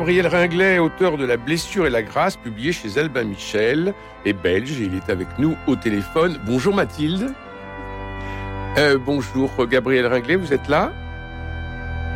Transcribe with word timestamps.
Gabriel 0.00 0.28
Ringlet, 0.28 0.78
auteur 0.78 1.18
de 1.18 1.26
La 1.26 1.36
blessure 1.36 1.86
et 1.86 1.90
la 1.90 2.00
grâce, 2.00 2.34
publié 2.34 2.72
chez 2.72 2.96
Albin 2.96 3.24
Michel, 3.24 3.92
est 4.24 4.32
belge 4.32 4.80
et 4.80 4.84
il 4.84 4.94
est 4.94 5.10
avec 5.10 5.28
nous 5.38 5.58
au 5.66 5.76
téléphone. 5.76 6.40
Bonjour 6.46 6.74
Mathilde. 6.74 7.34
Euh, 8.78 8.96
bonjour 8.96 9.50
Gabriel 9.66 10.06
Ringlet, 10.06 10.36
vous 10.36 10.54
êtes 10.54 10.68
là? 10.68 10.90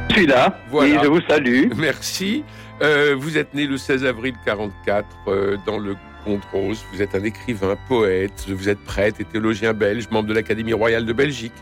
Je 0.08 0.14
suis 0.14 0.26
là 0.26 0.58
Voilà. 0.70 0.94
et 0.94 1.04
je 1.04 1.08
vous 1.08 1.20
salue. 1.28 1.64
Merci. 1.76 2.42
Euh, 2.80 3.14
vous 3.18 3.36
êtes 3.36 3.52
né 3.52 3.66
le 3.66 3.76
16 3.76 4.06
avril 4.06 4.32
44 4.46 5.06
euh, 5.28 5.58
dans 5.66 5.78
le 5.78 5.94
Comte 6.24 6.44
Rose. 6.54 6.82
Vous 6.90 7.02
êtes 7.02 7.14
un 7.14 7.22
écrivain, 7.22 7.76
poète, 7.86 8.46
vous 8.48 8.70
êtes 8.70 8.82
prêtre 8.82 9.20
et 9.20 9.24
théologien 9.24 9.74
belge, 9.74 10.08
membre 10.10 10.30
de 10.30 10.34
l'Académie 10.34 10.72
royale 10.72 11.04
de 11.04 11.12
Belgique. 11.12 11.52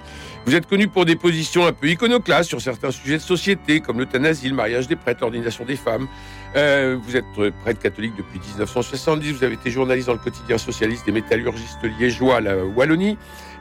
Vous 0.44 0.56
êtes 0.56 0.66
connu 0.66 0.88
pour 0.88 1.04
des 1.04 1.14
positions 1.14 1.66
un 1.66 1.72
peu 1.72 1.88
iconoclastes 1.88 2.48
sur 2.48 2.60
certains 2.60 2.90
sujets 2.90 3.18
de 3.18 3.22
société, 3.22 3.80
comme 3.80 4.00
l'euthanasie, 4.00 4.48
le 4.48 4.56
mariage 4.56 4.88
des 4.88 4.96
prêtres, 4.96 5.20
l'ordination 5.20 5.64
des 5.64 5.76
femmes. 5.76 6.08
Euh, 6.56 6.98
vous 7.00 7.16
êtes 7.16 7.24
prêtre 7.62 7.80
catholique 7.80 8.14
depuis 8.16 8.40
1970. 8.40 9.32
Vous 9.32 9.44
avez 9.44 9.54
été 9.54 9.70
journaliste 9.70 10.08
dans 10.08 10.14
le 10.14 10.18
quotidien 10.18 10.58
socialiste 10.58 11.06
des 11.06 11.12
métallurgistes 11.12 11.84
liégeois, 11.98 12.40
la 12.40 12.56
Wallonie, 12.56 13.16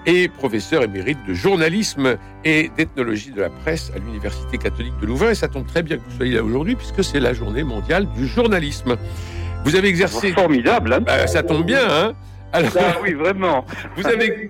et 0.08 0.28
professeur 0.28 0.82
émérite 0.82 1.20
de 1.28 1.36
journalisme 1.36 2.18
et 2.44 2.72
d'ethnologie 2.76 3.30
de 3.30 3.42
la 3.42 3.52
presse 3.52 3.92
à 3.96 4.00
l'Université 4.00 4.58
catholique 4.58 4.98
de 5.00 5.06
Louvain. 5.06 5.30
Et 5.30 5.36
ça 5.36 5.48
tombe 5.48 5.68
très 5.68 5.84
bien 5.84 5.98
que 5.98 6.02
vous 6.10 6.18
soyez 6.18 6.34
là 6.34 6.44
aujourd'hui, 6.44 6.76
puisque 6.76 7.04
c'est 7.04 7.20
la 7.20 7.34
journée 7.36 7.64
mondiale 7.64 8.08
du 8.16 8.26
journalisme. 8.26 8.98
Vous 9.66 9.76
avez 9.76 9.90
exercé... 9.90 10.32
Formidable, 10.32 10.94
hein 10.94 11.00
Bah, 11.02 11.28
ça 11.28 11.44
tombe 11.44 11.64
bien, 11.64 11.88
hein 11.88 12.14
Alors, 12.52 12.72
Ah 12.80 12.96
oui, 13.04 13.14
vraiment. 13.14 13.64
vous 13.96 14.08
avez 14.08 14.50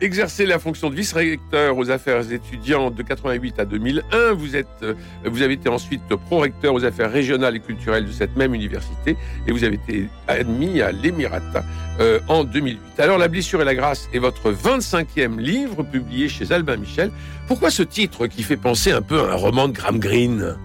exercé 0.00 0.46
la 0.46 0.58
fonction 0.58 0.90
de 0.90 0.94
vice-recteur 0.94 1.76
aux 1.76 1.90
affaires 1.90 2.30
étudiantes 2.32 2.94
de 2.94 3.02
88 3.02 3.58
à 3.58 3.64
2001. 3.64 4.32
Vous, 4.32 4.56
êtes, 4.56 4.66
euh, 4.82 4.94
vous 5.24 5.42
avez 5.42 5.54
été 5.54 5.68
ensuite 5.68 6.02
pro-recteur 6.26 6.74
aux 6.74 6.84
affaires 6.84 7.10
régionales 7.10 7.56
et 7.56 7.60
culturelles 7.60 8.06
de 8.06 8.12
cette 8.12 8.36
même 8.36 8.54
université 8.54 9.16
et 9.46 9.52
vous 9.52 9.64
avez 9.64 9.74
été 9.76 10.08
admis 10.28 10.80
à 10.80 10.92
l'Émirata 10.92 11.64
euh, 12.00 12.20
en 12.28 12.44
2008. 12.44 12.78
Alors, 12.98 13.18
La 13.18 13.28
blessure 13.28 13.62
et 13.62 13.64
la 13.64 13.74
grâce 13.74 14.08
est 14.12 14.18
votre 14.18 14.52
25e 14.52 15.38
livre 15.38 15.82
publié 15.82 16.28
chez 16.28 16.52
Albin 16.52 16.76
Michel. 16.76 17.10
Pourquoi 17.46 17.70
ce 17.70 17.82
titre 17.82 18.26
qui 18.26 18.42
fait 18.42 18.56
penser 18.56 18.92
un 18.92 19.02
peu 19.02 19.20
à 19.20 19.32
un 19.32 19.36
roman 19.36 19.68
de 19.68 19.72
Graham 19.72 19.98
Greene 19.98 20.56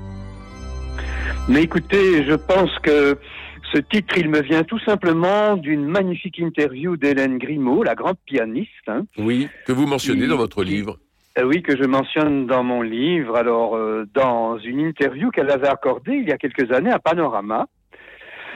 Mais 1.47 1.63
écoutez, 1.63 2.25
je 2.25 2.35
pense 2.35 2.71
que 2.83 3.17
ce 3.73 3.77
titre, 3.79 4.17
il 4.17 4.29
me 4.29 4.41
vient 4.41 4.63
tout 4.63 4.79
simplement 4.79 5.55
d'une 5.55 5.85
magnifique 5.85 6.37
interview 6.39 6.97
d'Hélène 6.97 7.37
Grimaud, 7.37 7.83
la 7.83 7.95
grande 7.95 8.17
pianiste. 8.25 8.69
hein. 8.87 9.05
Oui, 9.17 9.47
que 9.65 9.71
vous 9.71 9.85
mentionnez 9.87 10.23
Qui- 10.23 10.27
dans 10.27 10.37
votre 10.37 10.63
livre. 10.63 10.97
Euh, 11.37 11.43
oui, 11.43 11.61
que 11.61 11.77
je 11.77 11.83
mentionne 11.85 12.45
dans 12.45 12.63
mon 12.63 12.81
livre. 12.81 13.37
Alors, 13.37 13.75
euh, 13.77 14.05
dans 14.13 14.57
une 14.57 14.81
interview 14.81 15.31
qu'elle 15.31 15.49
avait 15.49 15.69
accordée 15.69 16.15
il 16.15 16.27
y 16.27 16.31
a 16.33 16.37
quelques 16.37 16.71
années 16.73 16.91
à 16.91 16.99
Panorama, 16.99 17.67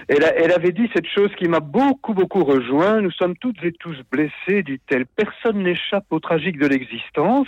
elle, 0.10 0.24
a- 0.26 0.36
elle 0.36 0.52
avait 0.52 0.74
dit 0.74 0.90
cette 0.94 1.08
chose 1.08 1.32
qui 1.38 1.48
m'a 1.48 1.62
beaucoup, 1.62 2.14
beaucoup 2.14 2.44
rejoint. 2.44 3.00
Nous 3.02 3.12
sommes 3.12 3.38
toutes 3.38 3.64
et 3.64 3.72
tous 3.72 3.96
blessés, 4.12 4.62
dit-elle. 4.64 5.06
Personne 5.06 5.64
n'échappe 5.64 6.06
au 6.12 6.20
tragique 6.20 6.60
de 6.60 6.68
l'existence. 6.68 7.48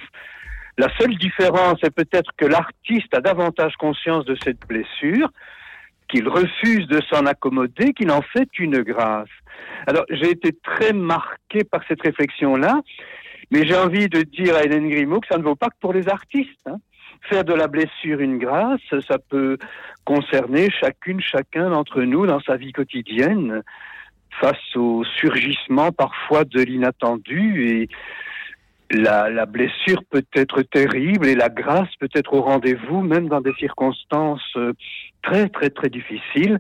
La 0.77 0.87
seule 0.97 1.15
différence 1.17 1.83
est 1.83 1.89
peut-être 1.93 2.31
que 2.37 2.45
l'artiste 2.45 3.13
a 3.13 3.19
davantage 3.19 3.73
conscience 3.75 4.23
de 4.25 4.35
cette 4.43 4.61
blessure, 4.67 5.29
qu'il 6.09 6.27
refuse 6.27 6.87
de 6.87 7.01
s'en 7.09 7.25
accommoder, 7.25 7.93
qu'il 7.93 8.11
en 8.11 8.21
fait 8.21 8.49
une 8.59 8.81
grâce. 8.81 9.29
Alors, 9.87 10.05
j'ai 10.09 10.31
été 10.31 10.51
très 10.63 10.93
marqué 10.93 11.63
par 11.63 11.81
cette 11.87 12.01
réflexion-là. 12.01 12.81
Mais 13.51 13.65
j'ai 13.65 13.75
envie 13.75 14.09
de 14.09 14.23
dire 14.23 14.55
à 14.55 14.63
Hélène 14.63 14.89
Grimaud 14.89 15.21
que 15.21 15.27
ça 15.27 15.37
ne 15.37 15.43
vaut 15.43 15.55
pas 15.55 15.67
que 15.67 15.79
pour 15.79 15.93
les 15.93 16.09
artistes. 16.09 16.59
hein. 16.65 16.77
Faire 17.29 17.43
de 17.45 17.53
la 17.53 17.67
blessure 17.67 18.19
une 18.19 18.37
grâce, 18.37 18.81
ça 19.07 19.17
peut 19.17 19.57
concerner 20.05 20.69
chacune, 20.69 21.19
chacun 21.19 21.69
d'entre 21.69 22.01
nous 22.01 22.27
dans 22.27 22.39
sa 22.41 22.57
vie 22.57 22.73
quotidienne, 22.73 23.63
face 24.39 24.75
au 24.75 25.03
surgissement 25.19 25.91
parfois 25.91 26.43
de 26.43 26.61
l'inattendu. 26.61 27.69
Et 27.69 27.89
la, 28.91 29.29
la 29.29 29.45
blessure 29.45 30.03
peut 30.09 30.25
être 30.33 30.61
terrible 30.61 31.27
et 31.27 31.35
la 31.35 31.49
grâce 31.49 31.93
peut 31.99 32.09
être 32.13 32.33
au 32.33 32.41
rendez-vous, 32.41 33.01
même 33.01 33.27
dans 33.27 33.41
des 33.41 33.53
circonstances 33.59 34.41
euh, 34.55 34.73
très, 35.21 35.49
très, 35.49 35.69
très 35.69 35.89
difficiles. 35.89 36.57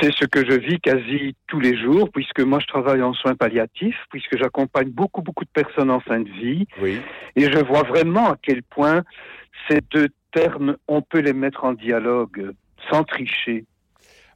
C'est 0.00 0.12
ce 0.12 0.26
que 0.26 0.44
je 0.44 0.54
vis 0.58 0.78
quasi 0.80 1.34
tous 1.46 1.60
les 1.60 1.76
jours, 1.76 2.10
puisque 2.12 2.40
moi 2.40 2.58
je 2.60 2.66
travaille 2.66 3.02
en 3.02 3.14
soins 3.14 3.34
palliatifs, 3.34 3.98
puisque 4.10 4.36
j'accompagne 4.36 4.90
beaucoup, 4.90 5.22
beaucoup 5.22 5.44
de 5.44 5.50
personnes 5.50 5.90
en 5.90 6.00
fin 6.00 6.20
de 6.20 6.28
vie, 6.28 6.66
Oui. 6.82 7.00
et 7.36 7.50
je 7.50 7.58
vois 7.64 7.82
vraiment 7.84 8.32
à 8.32 8.36
quel 8.40 8.62
point 8.62 9.02
ces 9.68 9.80
deux 9.90 10.08
termes, 10.32 10.76
on 10.88 11.00
peut 11.00 11.20
les 11.20 11.32
mettre 11.32 11.64
en 11.64 11.72
dialogue 11.72 12.52
sans 12.90 13.02
tricher. 13.04 13.64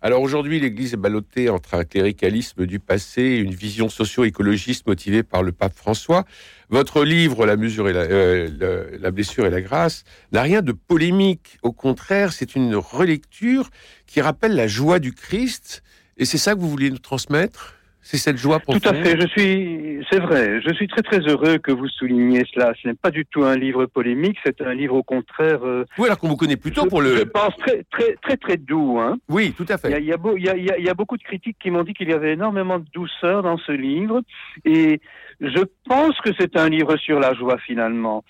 Alors 0.05 0.21
aujourd'hui, 0.21 0.59
l'Église 0.59 0.95
est 0.95 0.97
ballottée 0.97 1.49
entre 1.49 1.75
un 1.75 1.85
cléricalisme 1.85 2.67
du 2.67 2.81
passé 2.81 3.23
et 3.23 3.39
une 3.39 3.55
vision 3.55 3.89
socio-écologiste 3.89 4.85
motivée 4.89 5.23
par 5.23 5.45
le 5.45 5.53
pape 5.53 5.77
François. 5.77 6.25
Votre 6.71 7.05
livre, 7.05 7.47
La 7.47 7.57
mesure 7.57 7.89
et 7.89 7.93
la, 7.93 8.01
euh, 8.01 8.99
la 8.99 9.11
blessure 9.13 9.47
et 9.47 9.51
la 9.51 9.61
grâce, 9.61 10.03
n'a 10.33 10.43
rien 10.43 10.61
de 10.61 10.73
polémique. 10.73 11.57
Au 11.63 11.71
contraire, 11.71 12.33
c'est 12.33 12.57
une 12.57 12.75
relecture 12.75 13.71
qui 14.09 14.21
rappelle 14.21 14.57
la 14.57 14.67
joie 14.67 14.99
du 14.99 15.13
Christ. 15.13 15.85
Et 16.17 16.25
c'est 16.25 16.37
ça 16.37 16.57
que 16.57 16.59
vous 16.59 16.69
voulez 16.69 16.91
nous 16.91 16.99
transmettre? 16.99 17.77
C'est 18.05 18.17
cette 18.19 18.37
joie 18.37 18.59
Tout 18.59 18.73
profonde 18.79 18.87
à 18.97 19.03
fait, 19.03 19.17
je 19.21 19.27
suis, 19.29 20.05
c'est 20.11 20.19
vrai, 20.19 20.61
je 20.61 20.75
suis 20.75 20.89
très 20.89 21.03
très 21.03 21.21
heureux 21.21 21.59
que 21.59 21.71
vous 21.71 21.87
souligniez 21.87 22.43
cela. 22.53 22.73
Ce 22.83 22.89
n'est 22.89 22.95
pas 22.95 23.13
du 23.13 23.25
tout 23.25 23.45
un 23.45 23.57
livre 23.57 23.87
polémique, 23.87 24.37
c'est 24.45 24.61
un 24.61 24.75
livre 24.75 24.97
au 24.97 25.05
contraire, 25.05 25.61
euh, 25.65 25.85
Oui, 25.99 26.07
alors 26.07 26.19
qu'on 26.19 26.29
vous 26.29 26.37
connaît 26.37 26.57
plutôt 26.57 26.83
je, 26.85 26.89
pour 26.89 27.01
je 27.03 27.21
le... 27.21 27.25
pense 27.27 27.57
très 27.59 27.85
très 27.93 28.15
très 28.17 28.37
très 28.37 28.57
doux. 28.57 28.99
Hein. 28.99 29.19
Oui, 29.29 29.55
tout 29.57 29.67
à 29.69 29.79
fait. 29.79 29.97
il 30.01 30.05
y 30.05 30.13
a 30.13 30.17
beau- 30.17 30.37
il 30.37 30.45
y 30.45 30.49
a- 30.49 30.57
il 30.57 30.65
y 30.65 30.71
a- 30.71 30.79
il 30.79 30.85
y 30.85 30.89
a 30.89 30.95
beaucoup 30.95 31.17
de 31.17 31.23
critiques 31.23 31.57
qui 31.61 31.71
m'ont 31.71 31.85
dit 31.85 31.95
qu'il 31.95 32.09
y 32.09 32.13
avait 32.13 32.33
énormément 32.33 32.81
de 32.81 32.87
douceur 32.93 33.45
dans 33.45 33.57
ce 33.59 33.71
livre, 33.73 34.21
et 34.65 35.01
je 35.41 35.63
pense 35.89 36.21
que 36.23 36.31
c'est 36.39 36.57
un 36.57 36.69
livre 36.69 36.97
sur 36.97 37.21
la 37.21 37.35
joie 37.35 37.59
finalement. 37.59 38.25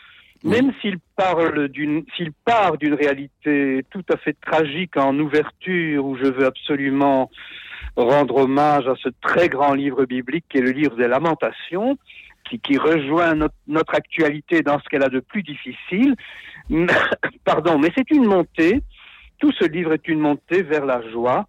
Oui. 0.45 0.51
Même 0.51 0.73
s'il 0.83 0.99
parle 1.17 1.69
d'une, 1.69 2.05
s'il 2.17 2.33
part 2.45 2.77
d'une 2.77 2.95
réalité 2.95 3.85
tout 3.91 4.05
à 4.13 4.17
fait 4.17 4.37
tragique 4.45 4.97
en 4.97 5.17
ouverture, 5.19 6.05
où 6.05 6.17
je 6.17 6.25
veux 6.27 6.45
absolument 6.47 7.31
rendre 7.97 8.37
hommage 8.37 8.87
à 8.87 8.95
ce 9.03 9.09
très 9.21 9.49
grand 9.49 9.75
livre 9.75 10.05
biblique 10.05 10.45
qui 10.49 10.59
est 10.59 10.63
le 10.63 10.71
livre 10.71 10.97
des 10.97 11.09
Lamentations, 11.09 11.99
qui, 12.49 12.59
qui 12.59 12.77
rejoint 12.79 13.35
notre, 13.35 13.55
notre 13.67 13.95
actualité 13.95 14.63
dans 14.63 14.79
ce 14.81 14.89
qu'elle 14.89 15.05
a 15.05 15.09
de 15.09 15.21
plus 15.21 15.43
difficile. 15.43 16.15
Pardon, 17.45 17.79
mais 17.79 17.91
c'est 17.97 18.11
une 18.11 18.25
montée. 18.27 18.83
Tout 19.39 19.53
ce 19.53 19.65
livre 19.65 19.93
est 19.93 20.07
une 20.09 20.21
montée 20.21 20.63
vers 20.63 20.87
la 20.87 21.03
joie. 21.11 21.47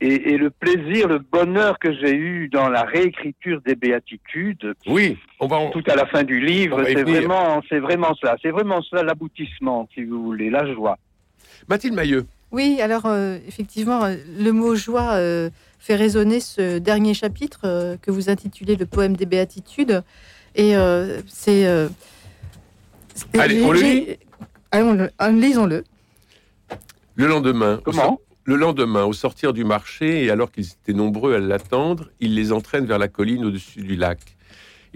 Et, 0.00 0.32
et 0.32 0.36
le 0.38 0.50
plaisir, 0.50 1.06
le 1.08 1.18
bonheur 1.20 1.78
que 1.78 1.92
j'ai 1.94 2.14
eu 2.14 2.48
dans 2.48 2.68
la 2.68 2.82
réécriture 2.82 3.60
des 3.64 3.76
béatitudes, 3.76 4.74
Oui, 4.86 5.16
on 5.40 5.46
va... 5.46 5.56
en- 5.56 5.70
tout 5.70 5.84
à 5.86 5.94
la 5.94 6.04
fin 6.06 6.24
du 6.24 6.40
livre, 6.40 6.82
c'est 6.84 7.04
vraiment, 7.04 7.62
c'est 7.68 7.78
vraiment 7.78 8.12
cela. 8.16 8.36
C'est 8.42 8.50
vraiment 8.50 8.82
cela 8.82 9.02
l'aboutissement, 9.04 9.88
si 9.94 10.04
vous 10.04 10.22
voulez, 10.22 10.50
la 10.50 10.70
joie. 10.74 10.98
Mathilde 11.68 11.94
Mailleux. 11.94 12.26
Oui, 12.54 12.80
alors 12.80 13.02
euh, 13.06 13.36
effectivement, 13.48 14.04
euh, 14.04 14.14
le 14.38 14.52
mot 14.52 14.76
joie 14.76 15.14
euh, 15.14 15.50
fait 15.80 15.96
résonner 15.96 16.38
ce 16.38 16.78
dernier 16.78 17.12
chapitre 17.12 17.62
euh, 17.64 17.96
que 18.00 18.12
vous 18.12 18.30
intitulez 18.30 18.76
le 18.76 18.86
poème 18.86 19.16
des 19.16 19.26
béatitudes. 19.26 20.04
Et 20.54 20.76
euh, 20.76 21.20
c'est. 21.26 21.66
euh, 21.66 21.88
Allez, 23.36 23.60
on 23.62 23.72
le 23.72 23.78
j'ai- 23.80 23.94
lit 24.12 24.16
Allez, 24.70 24.84
on 24.84 24.92
le- 24.94 25.10
ah, 25.18 25.30
Lisons-le. 25.32 25.82
Le 27.16 27.26
lendemain, 27.26 27.80
Comment 27.84 28.20
Le 28.44 28.54
lendemain, 28.54 29.02
au 29.04 29.12
sortir 29.12 29.52
du 29.52 29.64
marché, 29.64 30.24
et 30.24 30.30
alors 30.30 30.52
qu'ils 30.52 30.66
étaient 30.68 30.92
nombreux 30.92 31.34
à 31.34 31.38
l'attendre, 31.40 32.10
il 32.20 32.36
les 32.36 32.52
entraîne 32.52 32.86
vers 32.86 32.98
la 32.98 33.08
colline 33.08 33.44
au-dessus 33.44 33.80
du 33.82 33.96
lac. 33.96 34.33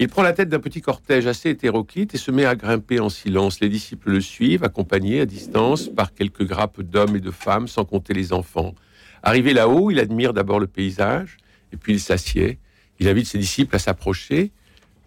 Il 0.01 0.07
prend 0.07 0.23
la 0.23 0.31
tête 0.31 0.47
d'un 0.47 0.61
petit 0.61 0.79
cortège 0.79 1.27
assez 1.27 1.49
hétéroclite 1.49 2.15
et 2.15 2.17
se 2.17 2.31
met 2.31 2.45
à 2.45 2.55
grimper 2.55 3.01
en 3.01 3.09
silence. 3.09 3.59
Les 3.59 3.67
disciples 3.67 4.11
le 4.11 4.21
suivent, 4.21 4.63
accompagnés 4.63 5.19
à 5.19 5.25
distance 5.25 5.89
par 5.89 6.13
quelques 6.13 6.47
grappes 6.47 6.81
d'hommes 6.81 7.17
et 7.17 7.19
de 7.19 7.31
femmes, 7.31 7.67
sans 7.67 7.83
compter 7.83 8.13
les 8.13 8.31
enfants. 8.31 8.75
Arrivé 9.23 9.53
là-haut, 9.53 9.91
il 9.91 9.99
admire 9.99 10.33
d'abord 10.33 10.61
le 10.61 10.67
paysage, 10.67 11.35
et 11.73 11.77
puis 11.77 11.91
il 11.91 11.99
s'assied. 11.99 12.59
Il 13.01 13.09
invite 13.09 13.27
ses 13.27 13.39
disciples 13.39 13.75
à 13.75 13.79
s'approcher. 13.79 14.53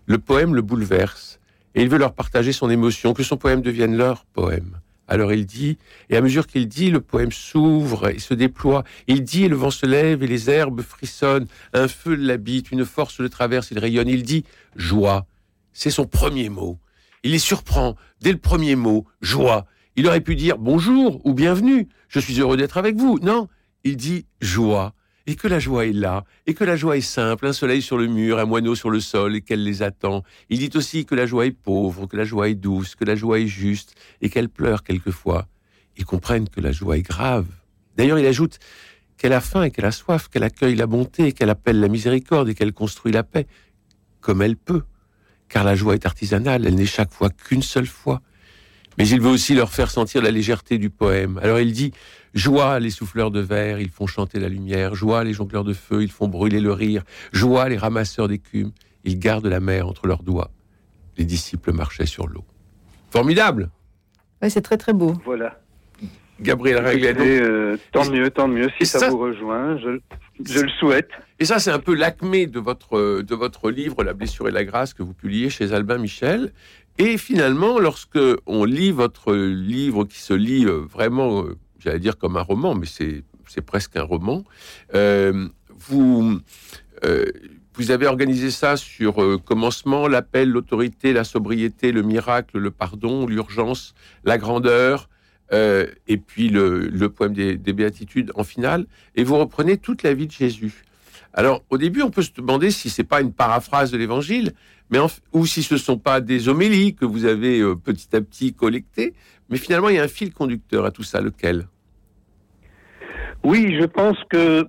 Le 0.05 0.19
poème 0.19 0.55
le 0.55 0.61
bouleverse, 0.61 1.41
et 1.75 1.81
il 1.81 1.89
veut 1.89 1.97
leur 1.97 2.13
partager 2.13 2.53
son 2.53 2.69
émotion, 2.69 3.15
que 3.15 3.23
son 3.23 3.39
poème 3.39 3.63
devienne 3.63 3.97
leur 3.97 4.27
poème. 4.27 4.79
Alors 5.09 5.33
il 5.33 5.47
dit, 5.47 5.79
et 6.11 6.17
à 6.17 6.21
mesure 6.21 6.47
qu'il 6.47 6.69
dit, 6.69 6.91
le 6.91 7.01
poème 7.01 7.33
s'ouvre 7.33 8.09
et 8.09 8.19
se 8.19 8.35
déploie. 8.35 8.85
Il 9.09 9.25
dit, 9.25 9.45
et 9.45 9.49
le 9.49 9.57
vent 9.57 9.71
se 9.71 9.85
lève 9.85 10.23
et 10.23 10.27
les 10.27 10.49
herbes 10.49 10.81
frissonnent, 10.81 11.47
un 11.75 11.89
feu 11.89 12.15
l'habite, 12.15 12.71
une 12.71 12.85
force 12.85 13.21
le 13.21 13.29
traverse, 13.29 13.71
il 13.73 13.79
rayonne. 13.79 14.09
Il 14.09 14.23
dit, 14.23 14.45
joie. 14.77 15.27
C'est 15.73 15.91
son 15.91 16.07
premier 16.07 16.49
mot. 16.49 16.79
Il 17.23 17.33
les 17.33 17.39
surprend 17.39 17.97
dès 18.21 18.33
le 18.33 18.39
premier 18.39 18.77
mot, 18.77 19.07
joie. 19.21 19.67
Il 19.97 20.07
aurait 20.07 20.21
pu 20.21 20.37
dire 20.37 20.59
bonjour 20.59 21.25
ou 21.25 21.35
bienvenue, 21.35 21.89
je 22.09 22.21
suis 22.21 22.41
heureux 22.41 22.57
d'être 22.57 22.79
avec 22.79 22.97
vous. 22.97 23.19
Non, 23.21 23.49
il 23.85 23.97
dit 23.97 24.27
joie 24.41 24.95
et 25.27 25.37
que 25.37 25.49
la 25.49 25.59
joie 25.59 25.87
est 25.87 25.93
là, 25.93 26.25
et 26.47 26.55
que 26.55 26.65
la 26.65 26.77
joie 26.77 26.97
est 26.97 27.01
simple, 27.01 27.47
un 27.47 27.53
soleil 27.53 27.83
sur 27.83 27.97
le 27.97 28.07
mur, 28.07 28.39
un 28.39 28.45
moineau 28.45 28.75
sur 28.75 28.91
le 28.91 29.01
sol, 29.01 29.37
et 29.37 29.41
qu'elle 29.41 29.63
les 29.63 29.83
attend. 29.83 30.25
Il 30.51 30.59
dit 30.59 30.77
aussi 30.77 31.05
que 31.05 31.15
la 31.15 31.27
joie 31.27 31.47
est 31.47 31.53
pauvre, 31.53 32.07
que 32.07 32.17
la 32.17 32.25
joie 32.25 32.49
est 32.49 32.55
douce, 32.55 32.95
que 32.95 33.05
la 33.05 33.15
joie 33.15 33.39
est 33.39 33.47
juste, 33.47 33.95
et 34.21 34.29
qu'elle 34.29 34.49
pleure 34.49 34.83
quelquefois. 34.83 35.47
Ils 35.97 36.05
comprennent 36.05 36.49
que 36.49 36.61
la 36.61 36.73
joie 36.73 36.97
est 36.97 37.03
grave. 37.03 37.47
D'ailleurs, 37.97 38.19
il 38.19 38.27
ajoute 38.27 38.59
qu'elle 39.17 39.33
a 39.33 39.41
faim 39.41 39.63
et 39.63 39.71
qu'elle 39.71 39.85
a 39.85 39.93
soif, 39.93 40.29
qu'elle 40.29 40.43
accueille 40.43 40.75
la 40.75 40.87
bonté, 40.87 41.33
qu'elle 41.33 41.51
appelle 41.51 41.79
la 41.79 41.89
miséricorde 41.89 42.49
et 42.49 42.55
qu'elle 42.55 42.73
construit 42.73 43.13
la 43.13 43.23
paix, 43.23 43.47
comme 44.23 44.41
elle 44.41 44.57
peut. 44.57 44.83
Car 45.51 45.65
la 45.65 45.75
joie 45.75 45.95
est 45.95 46.07
artisanale, 46.07 46.67
elle 46.67 46.77
n'est 46.77 46.87
chaque 46.87 47.13
fois 47.13 47.29
qu'une 47.29 47.63
seule 47.63 47.87
fois. 47.87 48.23
Mais 48.97 49.07
il 49.07 49.21
veut 49.21 49.29
aussi 49.29 49.55
leur 49.55 49.71
faire 49.71 49.91
sentir 49.91 50.23
la 50.23 50.31
légèreté 50.31 50.79
du 50.79 50.89
poème. 50.89 51.39
Alors 51.43 51.61
il 51.61 51.73
dit 51.73 51.93
Joie 52.35 52.79
les 52.81 52.91
souffleurs 52.91 53.31
de 53.31 53.41
verre, 53.41 53.79
ils 53.79 53.91
font 53.91 54.07
chanter 54.07 54.41
la 54.41 54.49
lumière. 54.49 54.95
Joie 54.95 55.25
les 55.25 55.35
jongleurs 55.35 55.65
de 55.65 55.75
feu, 55.75 56.03
ils 56.03 56.11
font 56.11 56.29
brûler 56.29 56.61
le 56.61 56.73
rire. 56.73 57.03
Joie 57.33 57.69
les 57.69 57.77
ramasseurs 57.77 58.29
d'écume, 58.29 58.73
ils 59.05 59.19
gardent 59.19 59.47
la 59.47 59.61
mer 59.61 59.87
entre 59.87 60.07
leurs 60.07 60.23
doigts. 60.23 60.51
Les 61.19 61.25
disciples 61.25 61.73
marchaient 61.73 62.07
sur 62.07 62.27
l'eau. 62.27 62.45
Formidable 63.11 63.71
Oui, 64.43 64.51
c'est 64.51 64.63
très 64.63 64.79
très 64.79 64.95
beau. 64.95 65.15
Voilà. 65.27 65.62
Gabriel 66.43 66.85
Réglet. 66.85 67.15
Euh, 67.19 67.77
tant 67.93 68.11
mieux, 68.11 68.31
tant 68.31 68.49
mieux. 68.49 68.69
Si 68.79 68.87
ça, 68.87 69.09
vous 69.09 69.19
rejoint, 69.19 69.79
je, 69.79 69.99
je, 70.45 70.61
le 70.61 70.69
souhaite. 70.81 71.11
Et 71.39 71.45
ça, 71.45 71.59
c'est 71.59 71.71
un 71.71 71.79
peu 71.79 71.95
l'acmé 71.95 72.47
de 72.47 72.61
votre, 72.61 73.23
de 73.23 73.35
votre 73.35 73.71
livre, 73.71 74.05
La 74.05 74.13
blessure 74.13 74.49
et 74.49 74.53
la 74.53 74.65
grâce, 74.65 74.95
que 74.95 75.03
vous 75.03 75.15
publiez 75.15 75.51
chez 75.51 75.73
Albin 75.73 75.99
Michel. 75.99 76.53
Et 76.99 77.17
finalement, 77.17 77.79
lorsque 77.79 78.19
on 78.47 78.65
lit 78.65 78.91
votre 78.91 79.35
livre 79.35 80.05
qui 80.05 80.21
se 80.21 80.35
lit 80.35 80.67
euh, 80.67 80.81
vraiment, 80.81 81.43
euh, 81.43 81.57
j'allais 81.79 81.99
dire 81.99 82.19
comme 82.19 82.37
un 82.37 82.43
roman, 82.43 82.75
mais 82.75 82.87
c'est 82.87 83.25
presque 83.65 83.97
un 83.97 84.03
roman, 84.03 84.45
euh, 84.95 85.49
vous, 85.71 86.39
vous 87.75 87.91
avez 87.91 88.07
organisé 88.07 88.51
ça 88.51 88.77
sur 88.77 89.17
commencement, 89.45 90.07
l'appel, 90.07 90.49
l'autorité, 90.49 91.13
la 91.13 91.25
sobriété, 91.25 91.91
le 91.91 92.03
miracle, 92.03 92.59
le 92.59 92.71
pardon, 92.71 93.27
l'urgence, 93.27 93.95
la 94.25 94.39
grandeur, 94.39 95.09
et 95.51 96.17
puis 96.17 96.49
le, 96.49 97.09
poème 97.09 97.35
des, 97.35 97.57
des, 97.57 97.73
béatitudes 97.73 98.33
en 98.37 98.45
finale, 98.45 98.87
et 99.15 99.25
vous 99.25 99.37
reprenez 99.37 99.77
toute 99.77 100.03
la 100.03 100.15
vie 100.15 100.27
de 100.27 100.33
Jésus. 100.33 100.85
Alors, 101.35 101.63
au 101.71 101.79
début, 101.79 102.03
on 102.03 102.11
peut 102.11 102.23
se 102.23 102.33
demander 102.33 102.71
si 102.71 102.91
c'est 102.91 103.05
pas 103.05 103.21
une 103.21 103.33
paraphrase 103.33 103.91
de 103.91 103.97
l'Évangile, 103.99 104.53
mais 104.91 104.99
ou 105.33 105.47
si 105.47 105.63
ce 105.63 105.79
sont 105.79 105.99
pas 105.99 106.21
des 106.21 106.49
homélies 106.49 106.95
que 106.95 107.07
vous 107.07 107.25
avez 107.25 107.61
euh, 107.61 107.75
petit 107.75 108.15
à 108.15 108.21
petit 108.21 108.53
collectées. 108.53 109.15
Mais 109.49 109.57
finalement, 109.57 109.89
il 109.89 109.97
y 109.97 109.99
a 109.99 110.03
un 110.03 110.09
fil 110.09 110.33
conducteur 110.33 110.85
à 110.85 110.91
tout 110.91 111.03
ça. 111.03 111.21
Lequel? 111.21 111.67
Oui, 113.43 113.77
je 113.81 113.87
pense 113.87 114.19
que 114.29 114.67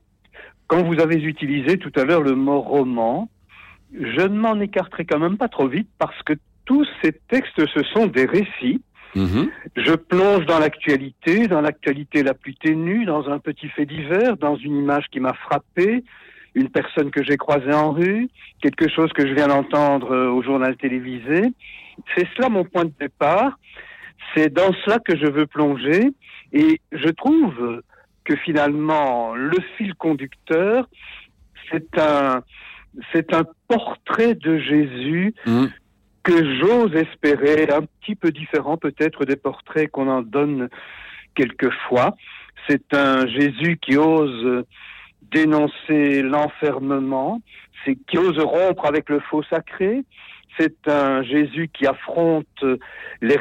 quand 0.68 0.84
vous 0.84 1.00
avez 1.00 1.18
utilisé 1.18 1.78
tout 1.78 1.92
à 1.96 2.06
l'heure 2.06 2.22
le 2.22 2.36
mot 2.36 2.62
roman, 2.62 3.30
je 3.94 4.22
ne 4.22 4.40
m'en 4.40 4.60
écarterai 4.60 5.06
quand 5.06 5.20
même 5.20 5.38
pas 5.38 5.50
trop 5.50 5.68
vite 5.68 5.90
parce 6.00 6.20
que 6.24 6.34
tous 6.66 6.88
ces 7.02 7.12
textes, 7.28 7.66
ce 7.74 7.84
sont 7.94 8.08
des 8.08 8.26
récits. 8.26 8.82
Mm-hmm. 9.16 9.50
Je 9.78 9.94
plonge 9.94 10.46
dans 10.46 10.60
l'actualité, 10.60 11.48
dans 11.48 11.62
l'actualité 11.62 12.24
la 12.24 12.34
plus 12.34 12.56
ténue, 12.56 13.06
dans 13.06 13.30
un 13.30 13.40
petit 13.40 13.70
fait 13.70 13.86
divers, 13.86 14.38
dans 14.38 14.56
une 14.56 14.78
image 14.78 15.06
qui 15.12 15.20
m'a 15.20 15.34
frappé, 15.34 16.04
une 16.56 16.70
personne 16.70 17.12
que 17.12 17.24
j'ai 17.24 17.38
croisée 17.38 17.74
en 17.74 17.92
rue, 17.92 18.30
quelque 18.62 18.90
chose 18.90 19.12
que 19.14 19.28
je 19.28 19.34
viens 19.34 19.48
d'entendre 19.48 20.12
euh, 20.12 20.30
au 20.30 20.44
journal 20.44 20.76
télévisé. 20.78 21.52
C'est 22.16 22.28
cela 22.36 22.50
mon 22.50 22.64
point 22.64 22.86
de 22.86 22.94
départ. 23.00 23.58
C'est 24.34 24.52
dans 24.52 24.74
cela 24.86 25.00
que 25.00 25.18
je 25.18 25.26
veux 25.26 25.46
plonger. 25.46 26.12
Et 26.54 26.80
je 26.92 27.10
trouve 27.10 27.82
que 28.24 28.36
finalement, 28.36 29.36
le 29.36 29.58
fil 29.78 29.94
conducteur, 29.96 30.88
c'est 31.72 31.98
un, 31.98 32.44
c'est 33.12 33.34
un 33.34 33.44
portrait 33.68 34.36
de 34.36 34.58
Jésus 34.58 35.34
mmh. 35.46 35.66
Que 36.24 36.58
j'ose 36.60 36.96
espérer, 36.96 37.70
un 37.70 37.82
petit 37.82 38.16
peu 38.16 38.32
différent 38.32 38.78
peut-être 38.78 39.26
des 39.26 39.36
portraits 39.36 39.92
qu'on 39.92 40.08
en 40.10 40.22
donne 40.22 40.70
quelquefois. 41.36 42.16
C'est 42.68 42.94
un 42.94 43.28
Jésus 43.28 43.78
qui 43.82 43.98
ose 43.98 44.66
dénoncer 45.32 46.22
l'enfermement, 46.22 47.42
c'est 47.84 47.96
qui 48.08 48.18
ose 48.18 48.40
rompre 48.40 48.86
avec 48.86 49.10
le 49.10 49.20
faux 49.20 49.44
sacré. 49.44 50.04
C'est 50.58 50.88
un 50.88 51.24
Jésus 51.24 51.70
qui 51.74 51.88
affronte 51.88 52.64
les, 53.22 53.38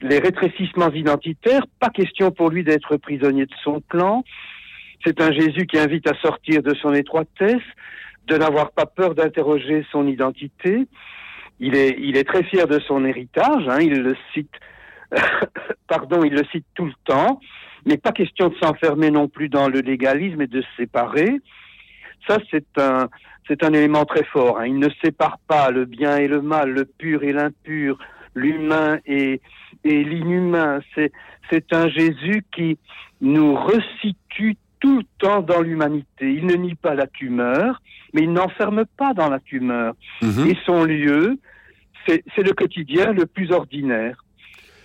les 0.00 0.18
rétrécissements 0.18 0.92
identitaires. 0.92 1.66
Pas 1.80 1.90
question 1.90 2.30
pour 2.30 2.50
lui 2.50 2.62
d'être 2.62 2.96
prisonnier 2.96 3.46
de 3.46 3.54
son 3.62 3.82
clan. 3.88 4.24
C'est 5.04 5.20
un 5.20 5.32
Jésus 5.32 5.66
qui 5.66 5.78
invite 5.78 6.08
à 6.08 6.14
sortir 6.22 6.62
de 6.62 6.74
son 6.74 6.94
étroitesse, 6.94 7.62
de 8.28 8.36
n'avoir 8.36 8.70
pas 8.70 8.86
peur 8.86 9.14
d'interroger 9.14 9.84
son 9.90 10.06
identité. 10.06 10.86
Il 11.60 11.76
est, 11.76 11.96
il 11.98 12.16
est 12.16 12.24
très 12.24 12.42
fier 12.44 12.66
de 12.66 12.78
son 12.80 13.04
héritage. 13.04 13.68
Hein, 13.68 13.78
il 13.80 14.02
le 14.02 14.16
cite, 14.32 14.54
pardon, 15.88 16.24
il 16.24 16.34
le 16.34 16.44
cite 16.52 16.66
tout 16.74 16.86
le 16.86 16.94
temps 17.04 17.40
n'est 17.86 17.98
pas 17.98 18.12
question 18.12 18.48
de 18.48 18.54
s'enfermer 18.56 19.10
non 19.10 19.28
plus 19.28 19.48
dans 19.48 19.68
le 19.68 19.80
légalisme 19.80 20.40
et 20.42 20.46
de 20.46 20.62
se 20.62 20.68
séparer. 20.76 21.40
Ça, 22.26 22.38
c'est 22.50 22.66
un, 22.78 23.08
c'est 23.46 23.62
un 23.62 23.72
élément 23.72 24.04
très 24.04 24.24
fort. 24.24 24.58
Hein. 24.58 24.66
Il 24.66 24.78
ne 24.78 24.88
sépare 25.02 25.38
pas 25.46 25.70
le 25.70 25.84
bien 25.84 26.16
et 26.16 26.28
le 26.28 26.40
mal, 26.40 26.70
le 26.70 26.84
pur 26.84 27.22
et 27.22 27.32
l'impur, 27.32 27.98
l'humain 28.34 28.98
et, 29.06 29.40
et 29.84 30.04
l'inhumain. 30.04 30.80
C'est, 30.94 31.12
c'est 31.50 31.72
un 31.72 31.88
Jésus 31.88 32.44
qui 32.52 32.78
nous 33.20 33.54
resitue 33.54 34.56
tout 34.80 34.98
le 34.98 35.04
temps 35.18 35.40
dans 35.40 35.60
l'humanité. 35.60 36.32
Il 36.32 36.46
ne 36.46 36.54
nie 36.54 36.74
pas 36.74 36.94
la 36.94 37.06
tumeur, 37.06 37.80
mais 38.12 38.22
il 38.22 38.32
n'enferme 38.32 38.84
pas 38.96 39.14
dans 39.14 39.28
la 39.28 39.40
tumeur. 39.40 39.94
Mm-hmm. 40.22 40.50
Et 40.50 40.58
son 40.64 40.84
lieu, 40.84 41.38
c'est, 42.06 42.22
le 42.36 42.52
quotidien 42.52 43.12
le 43.12 43.26
plus 43.26 43.50
ordinaire. 43.52 44.24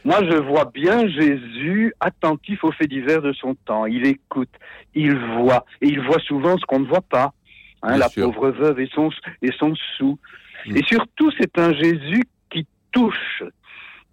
Moi, 0.06 0.20
je 0.30 0.38
vois 0.38 0.66
bien 0.66 1.08
Jésus 1.08 1.94
attentif 2.00 2.64
aux 2.64 2.72
faits 2.72 2.90
divers 2.90 3.22
de 3.22 3.34
son 3.34 3.56
temps. 3.56 3.86
Il 3.86 4.08
écoute, 4.08 4.50
il 4.96 5.16
voit, 5.16 5.66
et 5.82 5.88
il 5.88 6.00
voit 6.00 6.20
souvent 6.20 6.58
ce 6.58 6.66
qu'on 6.66 6.80
ne 6.80 6.88
voit 6.88 7.02
pas. 7.02 7.34
Hein, 7.82 7.98
la 7.98 8.10
pauvre 8.10 8.50
veuve 8.50 8.80
et 8.80 8.90
son, 8.94 9.10
et 9.42 9.52
son 9.58 9.74
sou. 9.98 10.20
Mm. 10.66 10.78
Et 10.78 10.84
surtout, 10.84 11.32
c'est 11.40 11.58
un 11.58 11.74
Jésus 11.74 12.24
qui 12.50 12.66
touche, 12.92 13.44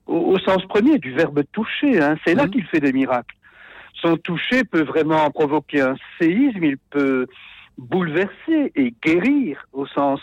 au, 0.07 0.39
sens 0.41 0.65
premier 0.67 0.99
du 0.99 1.13
verbe 1.13 1.43
toucher. 1.53 2.01
Hein. 2.01 2.17
C'est 2.25 2.35
là 2.35 2.47
mm. 2.47 2.51
qu'il 2.51 2.65
fait 2.67 2.81
des 2.81 2.93
miracles. 2.93 3.35
Son 4.01 4.17
toucher 4.17 4.65
peut 4.65 4.85
vraiment 4.85 5.31
provoquer 5.31 5.81
un 5.81 5.97
séisme, 6.19 6.65
il 6.65 6.79
peut 6.91 7.27
bouleverser 7.79 8.73
et 8.75 8.95
guérir 9.05 9.67
au 9.73 9.87
sens 9.87 10.21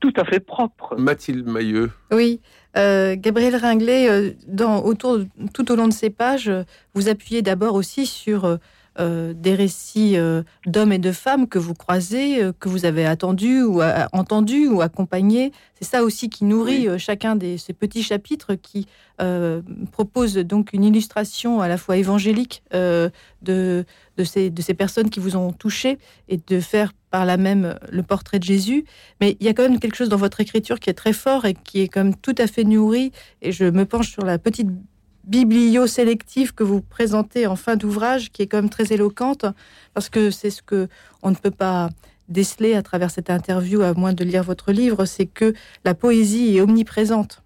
tout 0.00 0.12
à 0.16 0.24
fait 0.24 0.40
propre. 0.40 0.96
Mathilde 0.98 1.46
Mailleux. 1.46 1.90
Oui, 2.10 2.40
euh, 2.76 3.16
Gabriel 3.18 3.56
Ringlet, 3.56 4.08
euh, 4.08 4.30
dans, 4.46 4.82
autour, 4.82 5.18
tout 5.54 5.70
au 5.72 5.76
long 5.76 5.88
de 5.88 5.92
ces 5.92 6.10
pages, 6.10 6.50
vous 6.94 7.08
appuyez 7.08 7.42
d'abord 7.42 7.74
aussi 7.74 8.06
sur 8.06 8.58
euh, 9.00 9.32
des 9.34 9.54
récits 9.54 10.16
euh, 10.16 10.42
d'hommes 10.66 10.92
et 10.92 10.98
de 10.98 11.10
femmes 11.10 11.48
que 11.48 11.58
vous 11.58 11.72
croisez, 11.72 12.42
euh, 12.42 12.52
que 12.58 12.68
vous 12.68 12.84
avez 12.84 13.06
attendu 13.06 13.62
ou 13.62 13.80
entendu 14.12 14.68
ou 14.68 14.82
accompagné. 14.82 15.52
C'est 15.74 15.86
ça 15.86 16.02
aussi 16.04 16.28
qui 16.28 16.44
nourrit 16.44 16.86
chacun 16.98 17.34
de 17.34 17.56
ces 17.56 17.72
petits 17.72 18.02
chapitres 18.02 18.54
qui 18.54 18.86
proposent 19.92 20.36
donc 20.36 20.72
une 20.72 20.84
illustration 20.84 21.60
à 21.60 21.68
la 21.68 21.76
fois 21.76 21.96
évangélique 21.96 22.62
de, 22.72 23.10
de, 23.42 23.84
ces, 24.24 24.50
de 24.50 24.62
ces 24.62 24.74
personnes 24.74 25.10
qui 25.10 25.20
vous 25.20 25.36
ont 25.36 25.52
touché 25.52 25.98
et 26.28 26.38
de 26.46 26.60
faire 26.60 26.92
par 27.10 27.24
là 27.24 27.36
même 27.36 27.78
le 27.90 28.02
portrait 28.02 28.38
de 28.38 28.44
Jésus. 28.44 28.84
Mais 29.20 29.36
il 29.40 29.46
y 29.46 29.48
a 29.48 29.54
quand 29.54 29.62
même 29.62 29.78
quelque 29.78 29.96
chose 29.96 30.08
dans 30.08 30.16
votre 30.16 30.40
écriture 30.40 30.80
qui 30.80 30.90
est 30.90 30.94
très 30.94 31.12
fort 31.12 31.44
et 31.44 31.54
qui 31.54 31.80
est 31.80 31.88
comme 31.88 32.14
tout 32.14 32.34
à 32.38 32.46
fait 32.46 32.64
nourri. 32.64 33.12
Et 33.42 33.52
je 33.52 33.64
me 33.64 33.84
penche 33.84 34.10
sur 34.10 34.24
la 34.24 34.38
petite 34.38 34.68
biblio-sélective 35.30 36.52
que 36.54 36.64
vous 36.64 36.80
présentez 36.82 37.46
en 37.46 37.56
fin 37.56 37.76
d'ouvrage, 37.76 38.30
qui 38.32 38.42
est 38.42 38.48
quand 38.48 38.58
même 38.58 38.68
très 38.68 38.92
éloquente, 38.92 39.46
parce 39.94 40.08
que 40.08 40.30
c'est 40.30 40.50
ce 40.50 40.60
que 40.60 40.88
on 41.22 41.30
ne 41.30 41.36
peut 41.36 41.52
pas 41.52 41.88
déceler 42.28 42.74
à 42.74 42.82
travers 42.82 43.10
cette 43.10 43.30
interview, 43.30 43.82
à 43.82 43.94
moins 43.94 44.12
de 44.12 44.24
lire 44.24 44.42
votre 44.42 44.72
livre, 44.72 45.04
c'est 45.04 45.26
que 45.26 45.54
la 45.84 45.94
poésie 45.94 46.56
est 46.56 46.60
omniprésente. 46.60 47.42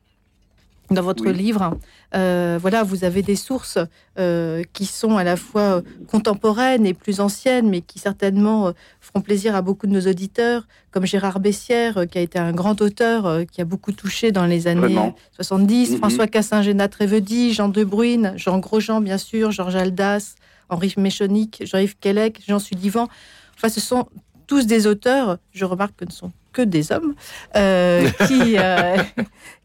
dans 0.91 1.03
votre 1.03 1.31
livre. 1.31 1.79
Euh, 2.15 2.59
voilà, 2.61 2.83
vous 2.83 3.05
avez 3.05 3.23
des 3.23 3.37
sources 3.37 3.79
euh, 4.19 4.63
qui 4.73 4.87
sont 4.87 5.17
à 5.17 5.25
la 5.25 5.37
fois 5.37 5.83
contemporaines 6.07 6.87
et 6.87 6.95
plus 6.95 7.21
anciennes, 7.21 7.69
mais 7.69 7.81
qui 7.81 7.99
certainement 7.99 8.73
feront 9.01 9.21
plaisir 9.21 9.57
à 9.57 9.63
beaucoup 9.63 9.87
de 9.87 9.93
nos 9.93 10.09
auditeurs, 10.09 10.67
comme 10.91 11.07
Gérard 11.07 11.41
Bessière, 11.41 12.07
qui 12.11 12.19
a 12.19 12.21
été 12.21 12.39
un 12.39 12.53
grand 12.53 12.81
auteur, 12.81 13.45
qui 13.51 13.61
a 13.61 13.65
beaucoup 13.65 13.93
touché 13.93 14.33
dans 14.33 14.47
les 14.47 14.67
années 14.67 15.13
70, 15.33 15.93
mm-hmm. 15.93 15.97
François 15.99 16.27
Cassin-Génat 16.27 16.89
Trévedi, 16.89 17.53
Jean 17.53 17.69
De 17.69 17.83
Bruyne, 17.83 18.35
Jean 18.37 18.59
Grosjean, 18.59 19.01
bien 19.01 19.19
sûr, 19.19 19.51
Georges 19.51 19.77
Aldas, 19.77 20.35
Henri 20.69 20.95
Méchonic, 20.97 21.63
Jean-Yves 21.67 21.97
Quellec, 21.99 22.43
Jean 22.47 22.59
Sullivan. 22.59 23.09
Enfin, 23.57 23.69
ce 23.69 23.81
sont 23.81 24.07
tous 24.47 24.67
des 24.67 24.87
auteurs, 24.87 25.39
je 25.53 25.65
remarque 25.65 25.97
que 25.97 26.05
ne 26.05 26.11
sont 26.11 26.33
que 26.55 26.63
des 26.63 26.93
hommes, 26.93 27.15
euh, 27.57 28.09
qui, 28.27 28.57
euh, 28.57 28.97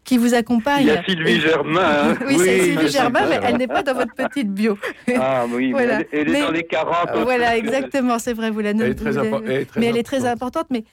qui 0.03 0.17
vous 0.17 0.34
accompagnent. 0.34 0.81
Il 0.81 0.88
y 0.88 0.91
a 0.91 1.03
Sylvie 1.03 1.39
Germain. 1.39 2.10
Hein. 2.10 2.17
oui, 2.27 2.36
c'est 2.38 2.63
Sylvie 2.63 2.89
Germain, 2.89 3.25
mais 3.29 3.39
elle 3.43 3.58
n'est 3.58 3.67
pas 3.67 3.84
dans 3.84 3.93
votre 3.93 4.13
petite 4.13 4.51
bio. 4.53 4.77
ah 5.17 5.46
oui, 5.50 5.72
voilà. 5.72 6.01
elle, 6.12 6.36
est 6.36 6.41
dans 6.41 6.51
les 6.51 6.63
40. 6.63 7.24
Voilà, 7.24 7.55
exactement, 7.55 8.19
c'est 8.19 8.34
vrai, 8.34 8.50
vous 8.50 8.60
la 8.60 8.74
notez. 8.74 9.03
Mais 9.77 9.86
elle 9.86 9.98
est 9.98 10.03
très 10.03 10.25
importante. 10.25 10.67
Mais 10.72 10.84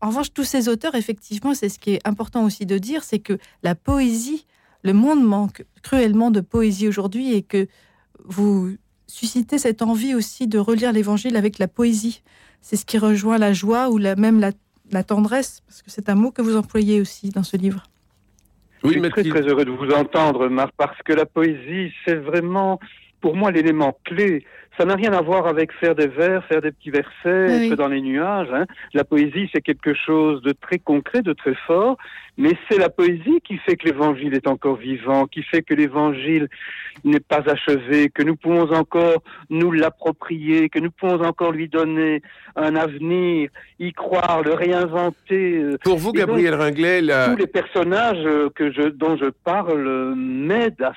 en 0.00 0.08
revanche, 0.08 0.32
tous 0.32 0.44
ces 0.44 0.68
auteurs, 0.68 0.94
effectivement, 0.94 1.54
c'est 1.54 1.68
ce 1.68 1.78
qui 1.78 1.94
est 1.94 2.06
important 2.06 2.44
aussi 2.44 2.66
de 2.66 2.78
dire, 2.78 3.02
c'est 3.02 3.18
que 3.18 3.38
la 3.62 3.74
poésie, 3.74 4.46
le 4.84 4.92
monde 4.92 5.24
manque 5.24 5.64
cruellement 5.82 6.30
de 6.30 6.40
poésie 6.40 6.86
aujourd'hui 6.86 7.34
et 7.34 7.42
que 7.42 7.66
vous 8.24 8.76
suscitez 9.08 9.58
cette 9.58 9.82
envie 9.82 10.14
aussi 10.14 10.46
de 10.46 10.58
relire 10.58 10.92
l'Évangile 10.92 11.36
avec 11.36 11.58
la 11.58 11.66
poésie. 11.66 12.22
C'est 12.60 12.76
ce 12.76 12.84
qui 12.84 12.98
rejoint 12.98 13.38
la 13.38 13.52
joie 13.52 13.88
ou 13.88 13.98
la, 13.98 14.14
même 14.14 14.40
la 14.40 14.52
la 14.90 15.02
tendresse, 15.02 15.62
parce 15.66 15.82
que 15.82 15.90
c'est 15.90 16.08
un 16.08 16.14
mot 16.14 16.30
que 16.30 16.42
vous 16.42 16.56
employez 16.56 17.00
aussi 17.00 17.30
dans 17.30 17.42
ce 17.42 17.56
livre. 17.56 17.84
Oui, 18.84 18.94
je 18.94 19.00
suis 19.00 19.10
très, 19.10 19.24
très 19.24 19.42
heureux 19.42 19.64
de 19.64 19.70
vous 19.70 19.90
entendre, 19.90 20.48
Marc, 20.48 20.72
parce 20.76 20.98
que 21.02 21.12
la 21.12 21.26
poésie, 21.26 21.92
c'est 22.04 22.14
vraiment, 22.14 22.78
pour 23.20 23.34
moi, 23.34 23.50
l'élément 23.50 23.98
clé 24.04 24.44
ça 24.78 24.84
n'a 24.84 24.94
rien 24.94 25.12
à 25.12 25.20
voir 25.20 25.48
avec 25.48 25.72
faire 25.72 25.96
des 25.96 26.06
vers, 26.06 26.44
faire 26.44 26.62
des 26.62 26.70
petits 26.70 26.90
versets, 26.90 27.66
être 27.66 27.74
dans 27.74 27.88
les 27.88 28.00
nuages. 28.00 28.48
Hein. 28.52 28.64
La 28.94 29.02
poésie, 29.02 29.50
c'est 29.52 29.60
quelque 29.60 29.92
chose 29.92 30.40
de 30.42 30.52
très 30.52 30.78
concret, 30.78 31.20
de 31.20 31.32
très 31.32 31.54
fort, 31.66 31.96
mais 32.36 32.52
c'est 32.70 32.78
la 32.78 32.88
poésie 32.88 33.40
qui 33.44 33.58
fait 33.58 33.74
que 33.74 33.86
l'évangile 33.86 34.34
est 34.34 34.46
encore 34.46 34.76
vivant, 34.76 35.26
qui 35.26 35.42
fait 35.42 35.62
que 35.62 35.74
l'évangile 35.74 36.48
n'est 37.04 37.18
pas 37.18 37.42
achevé, 37.46 38.08
que 38.08 38.22
nous 38.22 38.36
pouvons 38.36 38.72
encore 38.72 39.22
nous 39.50 39.72
l'approprier, 39.72 40.68
que 40.68 40.78
nous 40.78 40.92
pouvons 40.92 41.24
encore 41.24 41.50
lui 41.50 41.68
donner 41.68 42.22
un 42.54 42.76
avenir, 42.76 43.50
y 43.80 43.92
croire, 43.92 44.42
le 44.44 44.54
réinventer. 44.54 45.58
Euh. 45.58 45.78
Pour 45.82 45.98
vous, 45.98 46.12
Gabriel 46.12 46.54
Ringlet, 46.54 47.00
tous 47.00 47.36
les 47.36 47.46
personnages 47.48 48.24
que 48.54 48.70
je, 48.70 48.88
dont 48.88 49.16
je 49.16 49.30
parle 49.44 50.14
m'aident 50.14 50.82
à 50.82 50.92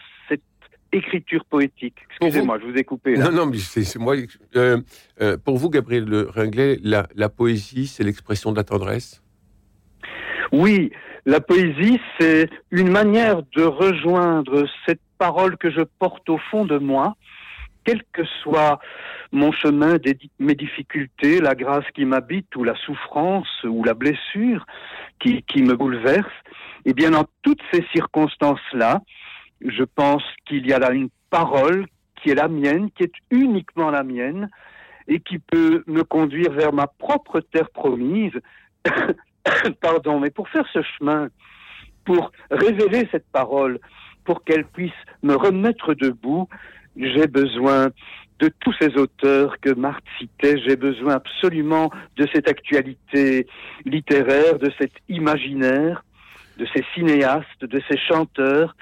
écriture 0.91 1.45
poétique. 1.45 1.95
Excusez-moi, 2.09 2.59
je 2.59 2.65
vous 2.71 2.77
ai 2.77 2.83
coupé. 2.83 3.17
Non, 3.17 3.31
non, 3.31 3.45
mais 3.45 3.57
c'est 3.57 3.99
moi. 3.99 4.15
Euh, 4.55 4.81
euh, 5.21 5.37
pour 5.37 5.57
vous, 5.57 5.69
Gabriel 5.69 6.27
Ringlet, 6.29 6.79
la, 6.83 7.07
la 7.15 7.29
poésie, 7.29 7.87
c'est 7.87 8.03
l'expression 8.03 8.51
de 8.51 8.57
la 8.57 8.63
tendresse? 8.63 9.23
Oui, 10.51 10.91
la 11.25 11.39
poésie, 11.39 11.99
c'est 12.19 12.49
une 12.71 12.89
manière 12.89 13.41
de 13.55 13.63
rejoindre 13.63 14.67
cette 14.85 15.01
parole 15.17 15.57
que 15.57 15.69
je 15.69 15.81
porte 15.99 16.27
au 16.29 16.37
fond 16.49 16.65
de 16.65 16.77
moi, 16.77 17.15
quel 17.83 18.01
que 18.11 18.23
soit 18.41 18.79
mon 19.31 19.51
chemin, 19.51 19.97
mes 20.39 20.55
difficultés, 20.55 21.39
la 21.39 21.55
grâce 21.55 21.85
qui 21.95 22.05
m'habite, 22.05 22.53
ou 22.55 22.63
la 22.63 22.75
souffrance, 22.85 23.47
ou 23.63 23.83
la 23.83 23.93
blessure 23.93 24.65
qui, 25.19 25.43
qui 25.43 25.61
me 25.61 25.75
bouleverse. 25.75 26.31
Et 26.83 26.89
eh 26.89 26.93
bien, 26.93 27.11
dans 27.11 27.25
toutes 27.43 27.61
ces 27.71 27.85
circonstances-là, 27.93 29.01
je 29.65 29.83
pense 29.83 30.23
qu'il 30.45 30.67
y 30.67 30.73
a 30.73 30.79
là 30.79 30.91
une 30.91 31.09
parole 31.29 31.87
qui 32.21 32.29
est 32.29 32.35
la 32.35 32.47
mienne, 32.47 32.89
qui 32.91 33.03
est 33.03 33.13
uniquement 33.31 33.89
la 33.89 34.03
mienne, 34.03 34.49
et 35.07 35.19
qui 35.19 35.39
peut 35.39 35.83
me 35.87 36.03
conduire 36.03 36.51
vers 36.51 36.73
ma 36.73 36.87
propre 36.87 37.39
terre 37.39 37.69
promise. 37.71 38.33
Pardon, 39.81 40.19
mais 40.19 40.29
pour 40.29 40.47
faire 40.49 40.65
ce 40.71 40.81
chemin, 40.83 41.29
pour 42.05 42.31
révéler 42.49 43.07
cette 43.11 43.27
parole, 43.31 43.79
pour 44.23 44.43
qu'elle 44.43 44.65
puisse 44.65 44.91
me 45.23 45.35
remettre 45.35 45.93
debout, 45.93 46.47
j'ai 46.95 47.27
besoin 47.27 47.89
de 48.39 48.51
tous 48.59 48.73
ces 48.79 48.95
auteurs 48.97 49.59
que 49.59 49.71
Marthe 49.73 50.03
citait, 50.17 50.59
j'ai 50.65 50.75
besoin 50.75 51.15
absolument 51.15 51.91
de 52.17 52.27
cette 52.33 52.47
actualité 52.47 53.47
littéraire, 53.85 54.57
de 54.57 54.71
cet 54.79 54.91
imaginaire, 55.09 56.03
de 56.57 56.65
ces 56.73 56.83
cinéastes, 56.95 57.63
de 57.63 57.81
ces 57.89 57.97
chanteurs 57.97 58.75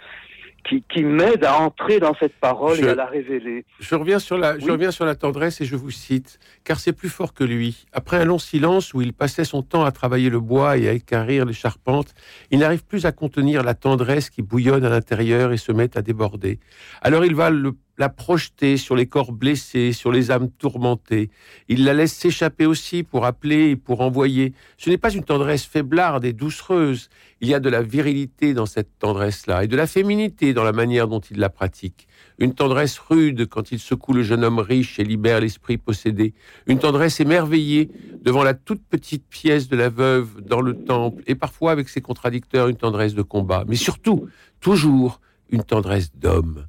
qui, 0.70 0.84
qui 0.84 1.04
m'aide 1.04 1.44
à 1.44 1.60
entrer 1.60 2.00
dans 2.00 2.16
cette 2.20 2.36
parole 2.36 2.80
et 2.80 2.88
à 2.88 2.96
la 2.96 3.08
révéler. 3.08 3.66
Je 3.80 3.96
reviens, 3.96 4.20
sur 4.20 4.38
la, 4.38 4.60
je 4.60 4.70
reviens 4.70 4.92
sur 4.92 5.06
la 5.06 5.16
tendresse 5.16 5.60
et 5.62 5.66
je 5.66 5.76
vous 5.76 5.90
cite, 5.90 6.40
car 6.64 6.80
c'est 6.80 6.94
plus 6.94 7.10
fort 7.10 7.34
que 7.34 7.44
lui. 7.44 7.86
Après 7.92 8.18
un 8.18 8.26
long 8.26 8.38
silence 8.38 8.94
où 8.94 9.02
il 9.02 9.14
passait 9.14 9.46
son 9.46 9.64
temps 9.64 9.84
à 9.84 9.92
travailler 9.92 10.30
le 10.30 10.40
bois 10.40 10.78
et 10.78 10.88
à 10.88 10.94
écarrir 10.94 11.46
les 11.46 11.54
charpentes, 11.54 12.14
il 12.52 12.60
n'arrive 12.60 12.86
plus 12.86 13.06
à 13.06 13.12
contenir 13.12 13.64
la 13.64 13.74
tendresse 13.74 14.30
qui 14.30 14.42
bouillonne 14.42 14.86
à 14.86 14.90
l'intérieur 14.90 15.52
et 15.52 15.58
se 15.58 15.72
met 15.72 15.98
à 15.98 16.02
déborder. 16.02 16.60
Alors 17.02 17.26
il 17.26 17.36
va 17.36 17.50
le 17.50 17.74
la 18.00 18.08
projeter 18.08 18.78
sur 18.78 18.96
les 18.96 19.06
corps 19.06 19.34
blessés, 19.34 19.92
sur 19.92 20.12
les 20.12 20.32
âmes 20.32 20.50
tourmentées. 20.50 21.30
Il 21.68 21.84
la 21.84 21.94
laisse 21.94 22.14
s'échapper 22.14 22.66
aussi 22.66 23.04
pour 23.04 23.26
appeler 23.26 23.72
et 23.72 23.76
pour 23.76 24.00
envoyer. 24.00 24.54
Ce 24.78 24.90
n'est 24.90 24.98
pas 24.98 25.12
une 25.12 25.26
tendresse 25.26 25.66
faiblarde 25.66 26.24
et 26.24 26.32
doucereuse. 26.32 27.10
Il 27.42 27.50
y 27.50 27.54
a 27.54 27.60
de 27.60 27.70
la 27.70 27.82
virilité 27.82 28.54
dans 28.54 28.66
cette 28.66 28.98
tendresse-là 29.00 29.66
et 29.66 29.68
de 29.68 29.76
la 29.76 29.86
féminité 29.86 30.54
dans 30.54 30.64
la 30.64 30.72
manière 30.72 31.10
dont 31.10 31.20
il 31.20 31.40
la 31.40 31.50
pratique. 31.50 32.08
Une 32.40 32.56
tendresse 32.56 32.98
rude 32.98 33.48
quand 33.48 33.74
il 33.74 33.80
secoue 33.80 34.14
le 34.14 34.24
jeune 34.24 34.46
homme 34.46 34.60
riche 34.60 34.98
et 34.98 35.04
libère 35.04 35.42
l'esprit 35.42 35.78
possédé. 35.78 36.34
Une 36.68 36.80
tendresse 36.80 37.20
émerveillée 37.20 37.90
devant 38.22 38.44
la 38.44 38.54
toute 38.54 38.82
petite 38.82 39.26
pièce 39.28 39.68
de 39.68 39.76
la 39.76 39.90
veuve 39.90 40.40
dans 40.42 40.62
le 40.62 40.74
temple 40.74 41.22
et 41.28 41.36
parfois 41.36 41.74
avec 41.74 41.90
ses 41.90 42.00
contradicteurs 42.00 42.70
une 42.70 42.78
tendresse 42.78 43.14
de 43.14 43.24
combat. 43.24 43.66
Mais 43.68 43.76
surtout, 43.76 44.30
toujours, 44.62 45.20
une 45.52 45.64
tendresse 45.64 46.16
d'homme 46.16 46.66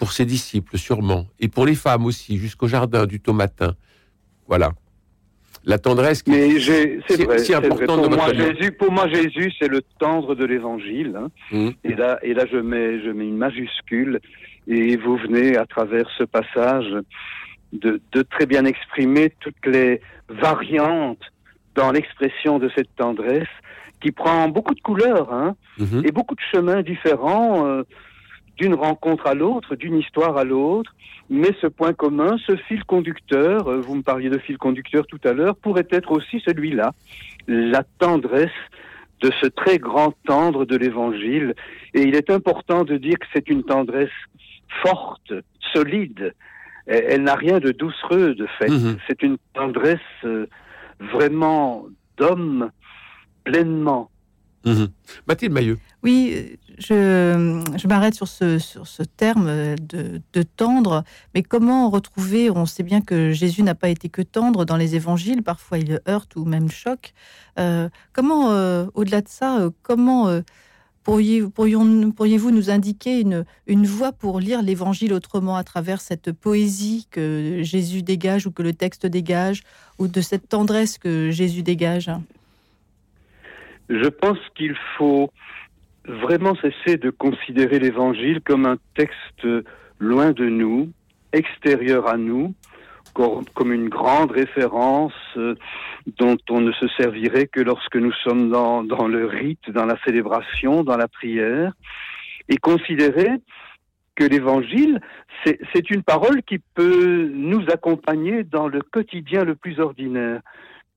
pour 0.00 0.12
ses 0.12 0.24
disciples 0.24 0.78
sûrement, 0.78 1.26
et 1.38 1.48
pour 1.48 1.66
les 1.66 1.74
femmes 1.74 2.06
aussi, 2.06 2.38
jusqu'au 2.38 2.66
jardin 2.66 3.04
du 3.04 3.20
Tomatin. 3.20 3.74
Voilà. 4.48 4.70
La 5.62 5.78
tendresse 5.78 6.22
qui 6.22 6.32
est, 6.32 6.58
si 7.38 7.52
importante 7.52 8.08
pour, 8.08 8.10
moi, 8.10 8.32
Jésus, 8.32 8.72
pour 8.72 8.90
moi, 8.90 9.06
Jésus, 9.08 9.52
c'est 9.58 9.68
le 9.68 9.82
tendre 9.98 10.34
de 10.34 10.46
l'évangile. 10.46 11.14
Hein. 11.18 11.28
Mmh. 11.52 11.68
Et, 11.84 11.94
là, 11.94 12.18
et 12.22 12.32
là 12.32 12.46
je, 12.50 12.56
mets, 12.56 13.02
je 13.04 13.10
mets 13.10 13.28
une 13.28 13.36
majuscule, 13.36 14.20
et 14.66 14.96
vous 14.96 15.18
venez, 15.18 15.58
à 15.58 15.66
travers 15.66 16.08
ce 16.16 16.24
passage, 16.24 16.90
de, 17.74 18.00
de 18.12 18.22
très 18.22 18.46
bien 18.46 18.64
exprimer 18.64 19.34
toutes 19.40 19.66
les 19.66 20.00
variantes 20.30 21.26
dans 21.74 21.92
l'expression 21.92 22.58
de 22.58 22.70
cette 22.74 22.96
tendresse, 22.96 23.54
qui 24.00 24.12
prend 24.12 24.48
beaucoup 24.48 24.74
de 24.74 24.80
couleurs 24.80 25.30
hein, 25.30 25.56
mmh. 25.78 26.06
et 26.06 26.10
beaucoup 26.10 26.34
de 26.34 26.40
chemins 26.50 26.80
différents. 26.80 27.66
Euh, 27.66 27.82
d'une 28.60 28.74
rencontre 28.74 29.26
à 29.26 29.34
l'autre, 29.34 29.74
d'une 29.74 29.96
histoire 29.96 30.36
à 30.36 30.44
l'autre, 30.44 30.94
mais 31.30 31.50
ce 31.62 31.66
point 31.66 31.94
commun, 31.94 32.36
ce 32.46 32.56
fil 32.56 32.84
conducteur, 32.84 33.68
euh, 33.68 33.80
vous 33.80 33.94
me 33.94 34.02
parliez 34.02 34.28
de 34.28 34.38
fil 34.38 34.58
conducteur 34.58 35.06
tout 35.06 35.20
à 35.24 35.32
l'heure, 35.32 35.56
pourrait 35.56 35.88
être 35.90 36.12
aussi 36.12 36.42
celui-là, 36.44 36.92
la 37.48 37.82
tendresse 37.98 38.50
de 39.22 39.30
ce 39.40 39.46
très 39.46 39.78
grand 39.78 40.14
tendre 40.26 40.66
de 40.66 40.76
l'évangile. 40.76 41.54
Et 41.94 42.02
il 42.02 42.14
est 42.14 42.28
important 42.28 42.84
de 42.84 42.98
dire 42.98 43.18
que 43.18 43.26
c'est 43.32 43.48
une 43.48 43.64
tendresse 43.64 44.10
forte, 44.82 45.32
solide. 45.72 46.34
Elle, 46.86 47.22
n'a 47.22 47.36
rien 47.36 47.60
de 47.60 47.70
doucereux, 47.70 48.34
de 48.34 48.46
fait. 48.58 48.68
Mhm. 48.68 48.98
C'est 49.06 49.22
une 49.22 49.38
tendresse 49.54 49.98
euh, 50.24 50.46
vraiment 50.98 51.86
d'homme 52.18 52.70
pleinement. 53.44 54.10
Mhm. 54.64 54.88
Mathilde 55.26 55.52
Mailleux. 55.52 55.78
Oui, 56.02 56.58
je, 56.78 57.62
je 57.76 57.88
m'arrête 57.88 58.14
sur 58.14 58.28
ce, 58.28 58.58
sur 58.58 58.86
ce 58.86 59.02
terme 59.02 59.76
de, 59.76 60.20
de, 60.32 60.42
tendre, 60.42 61.04
mais 61.34 61.42
comment 61.42 61.88
retrouver, 61.90 62.50
on 62.50 62.66
sait 62.66 62.82
bien 62.82 63.00
que 63.00 63.32
Jésus 63.32 63.62
n'a 63.62 63.74
pas 63.74 63.88
été 63.88 64.08
que 64.08 64.22
tendre 64.22 64.64
dans 64.64 64.76
les 64.76 64.94
évangiles, 64.96 65.42
parfois 65.42 65.78
il 65.78 66.00
heurte 66.08 66.36
ou 66.36 66.44
même 66.44 66.70
choque. 66.70 67.12
Euh, 67.58 67.88
comment, 68.12 68.50
euh, 68.50 68.86
au-delà 68.94 69.22
de 69.22 69.28
ça, 69.28 69.60
euh, 69.60 69.70
comment 69.82 70.28
pourriez-vous 71.04 71.50
pourriez 71.50 72.38
nous 72.38 72.70
indiquer 72.70 73.20
une, 73.20 73.44
une 73.66 73.86
voie 73.86 74.12
pour 74.12 74.40
lire 74.40 74.62
l'évangile 74.62 75.12
autrement 75.14 75.56
à 75.56 75.64
travers 75.64 76.00
cette 76.00 76.32
poésie 76.32 77.06
que 77.10 77.60
Jésus 77.62 78.02
dégage 78.02 78.46
ou 78.46 78.50
que 78.50 78.62
le 78.62 78.74
texte 78.74 79.06
dégage, 79.06 79.62
ou 79.98 80.08
de 80.08 80.20
cette 80.20 80.48
tendresse 80.48 80.98
que 80.98 81.30
Jésus 81.30 81.62
dégage? 81.62 82.10
Je 83.90 84.08
pense 84.08 84.38
qu'il 84.54 84.76
faut 84.96 85.30
vraiment 86.04 86.54
cesser 86.56 86.96
de 86.96 87.10
considérer 87.10 87.80
l'Évangile 87.80 88.40
comme 88.40 88.64
un 88.64 88.76
texte 88.94 89.46
loin 89.98 90.30
de 90.30 90.46
nous, 90.48 90.90
extérieur 91.32 92.08
à 92.08 92.16
nous, 92.16 92.54
comme 93.12 93.72
une 93.72 93.88
grande 93.88 94.30
référence 94.30 95.12
euh, 95.36 95.56
dont 96.18 96.36
on 96.48 96.60
ne 96.60 96.70
se 96.72 96.86
servirait 96.96 97.48
que 97.48 97.60
lorsque 97.60 97.96
nous 97.96 98.12
sommes 98.12 98.50
dans, 98.50 98.84
dans 98.84 99.08
le 99.08 99.26
rite, 99.26 99.70
dans 99.70 99.86
la 99.86 99.98
célébration, 100.04 100.84
dans 100.84 100.96
la 100.96 101.08
prière. 101.08 101.72
et 102.48 102.56
considérer 102.56 103.30
que 104.14 104.24
l'évangile, 104.24 105.00
c'est 105.44 105.90
une 105.90 106.02
parole 106.02 106.42
qui 106.42 106.58
peut 106.58 107.30
nous 107.32 107.64
accompagner 107.72 108.44
dans 108.44 108.68
le 108.68 108.82
quotidien 108.82 109.44
le 109.44 109.56
plus 109.56 109.80
ordinaire. 109.80 110.40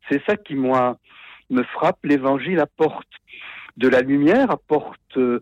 C'est 0.10 0.22
ça 0.28 0.36
qui, 0.36 0.56
moi, 0.56 0.98
me 1.50 1.64
frappe. 1.64 2.00
L'évangile 2.04 2.60
apporte 2.60 3.08
de 3.78 3.88
la 3.88 4.02
lumière, 4.02 4.52
apporte 4.52 5.18
de 5.18 5.42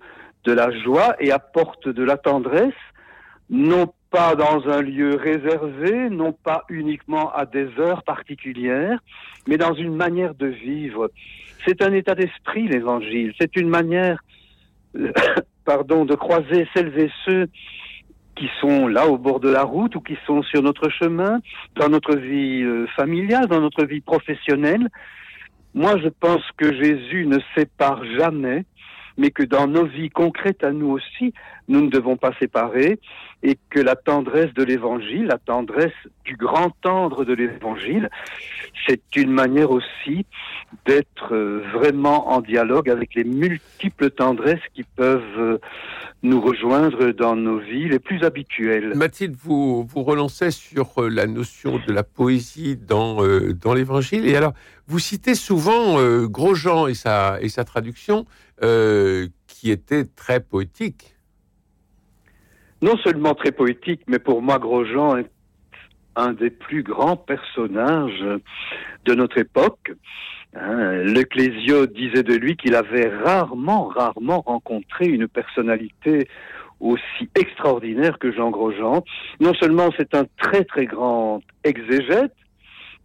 la 0.52 0.72
joie 0.72 1.16
et 1.20 1.32
apporte 1.32 1.88
de 1.88 2.04
la 2.04 2.18
tendresse, 2.18 2.74
non 3.50 3.94
pas 4.10 4.36
dans 4.36 4.68
un 4.68 4.82
lieu 4.82 5.16
réservé, 5.16 6.10
non 6.10 6.34
pas 6.34 6.64
uniquement 6.70 7.32
à 7.34 7.46
des 7.46 7.68
heures 7.80 8.04
particulières, 8.04 9.00
mais 9.48 9.58
dans 9.58 9.74
une 9.74 9.96
manière 9.96 10.36
de 10.36 10.48
vivre. 10.48 11.10
C'est 11.66 11.82
un 11.82 11.94
état 11.94 12.16
d'esprit, 12.16 12.68
l'évangile. 12.68 13.34
C'est 13.40 13.56
une 13.56 13.70
manière, 13.70 14.24
pardon, 15.66 16.06
de 16.06 16.16
croiser 16.16 16.68
celles 16.74 16.98
et 17.00 17.12
ceux 17.26 17.48
qui 18.36 18.50
sont 18.60 18.88
là 18.88 19.08
au 19.08 19.18
bord 19.18 19.40
de 19.40 19.50
la 19.50 19.64
route 19.64 19.96
ou 19.96 20.02
qui 20.02 20.18
sont 20.26 20.42
sur 20.44 20.62
notre 20.62 20.90
chemin, 20.90 21.40
dans 21.76 21.90
notre 21.90 22.16
vie 22.16 22.64
euh, 22.64 22.88
familiale, 22.96 23.48
dans 23.48 23.62
notre 23.62 23.86
vie 23.86 24.02
professionnelle. 24.02 24.90
Moi, 25.74 25.98
je 26.00 26.10
pense 26.10 26.44
que 26.58 26.74
Jésus 26.74 27.26
ne 27.26 27.40
sépare 27.56 28.04
jamais 28.18 28.66
mais 29.18 29.32
que 29.32 29.44
dans 29.44 29.68
nos 29.68 29.86
vies 29.86 30.10
concrètes 30.10 30.64
à 30.64 30.72
nous 30.72 30.90
aussi, 30.90 31.34
nous 31.68 31.82
ne 31.82 31.90
devons 31.90 32.18
pas 32.18 32.32
séparer 32.40 33.00
et 33.44 33.58
que 33.70 33.80
la 33.80 33.96
tendresse 33.96 34.54
de 34.54 34.64
l'évangile, 34.64 35.26
la 35.26 35.38
tendresse 35.38 35.94
du 36.26 36.36
grand 36.36 36.72
tendre 36.82 37.26
de 37.26 37.34
l'évangile, 37.34 38.10
c'est 38.88 39.02
une 39.16 39.32
manière 39.32 39.72
aussi 39.72 40.26
d'être 40.86 41.34
euh, 41.34 41.64
vraiment 41.74 42.32
en 42.32 42.42
dialogue 42.42 42.90
avec 42.90 43.16
les 43.16 43.24
multiples 43.24 44.12
tendresses 44.12 44.62
qui 44.74 44.84
peuvent 44.84 45.40
euh, 45.40 45.58
nous 46.24 46.40
rejoindre 46.40 47.12
dans 47.12 47.36
nos 47.36 47.58
vies 47.58 47.90
les 47.90 48.00
plus 48.00 48.24
habituelles. 48.24 48.94
Mathilde, 48.96 49.36
vous, 49.44 49.84
vous 49.84 50.04
relancez 50.04 50.52
sur 50.52 51.02
euh, 51.02 51.10
la 51.10 51.26
notion 51.26 51.80
de 51.88 51.92
la 51.92 52.04
poésie 52.04 52.78
dans, 52.78 53.22
dans 53.54 53.74
l'évangile 53.74 54.28
et 54.28 54.36
alors 54.36 54.54
vous 54.88 55.00
citez 55.00 55.36
souvent 55.36 55.96
Grosjean 56.26 56.88
et 56.88 56.96
sa, 56.96 57.38
et 57.40 57.48
sa 57.48 57.64
traduction 57.64 58.26
euh, 58.64 59.28
qui 59.48 59.72
était 59.72 60.06
très 60.06 60.40
poétique. 60.40 61.16
Non 62.82 62.98
seulement 62.98 63.36
très 63.36 63.52
poétique, 63.52 64.02
mais 64.08 64.20
pour 64.20 64.42
moi, 64.42 64.58
Grosjean 64.58 65.18
est 65.18 65.30
un 66.16 66.34
des 66.34 66.50
plus 66.50 66.84
grands 66.84 67.16
personnages 67.16 68.24
de 69.06 69.14
notre 69.14 69.38
époque. 69.38 69.92
Hein, 70.54 71.06
disait 71.06 72.24
de 72.24 72.36
lui 72.36 72.58
qu'il 72.58 72.76
avait 72.76 73.08
rarement, 73.24 73.86
rarement 73.86 74.42
rencontré 74.42 75.06
une 75.06 75.28
personnalité 75.28 76.28
aussi 76.82 77.30
extraordinaire 77.36 78.20
que 78.20 78.32
Jean 78.34 78.50
Grosjean. 78.50 79.04
Non 79.40 79.54
seulement 79.54 79.90
c'est 79.98 80.14
un 80.16 80.26
très 80.38 80.66
très 80.66 80.86
grand 80.86 81.42
exégète, 81.64 82.34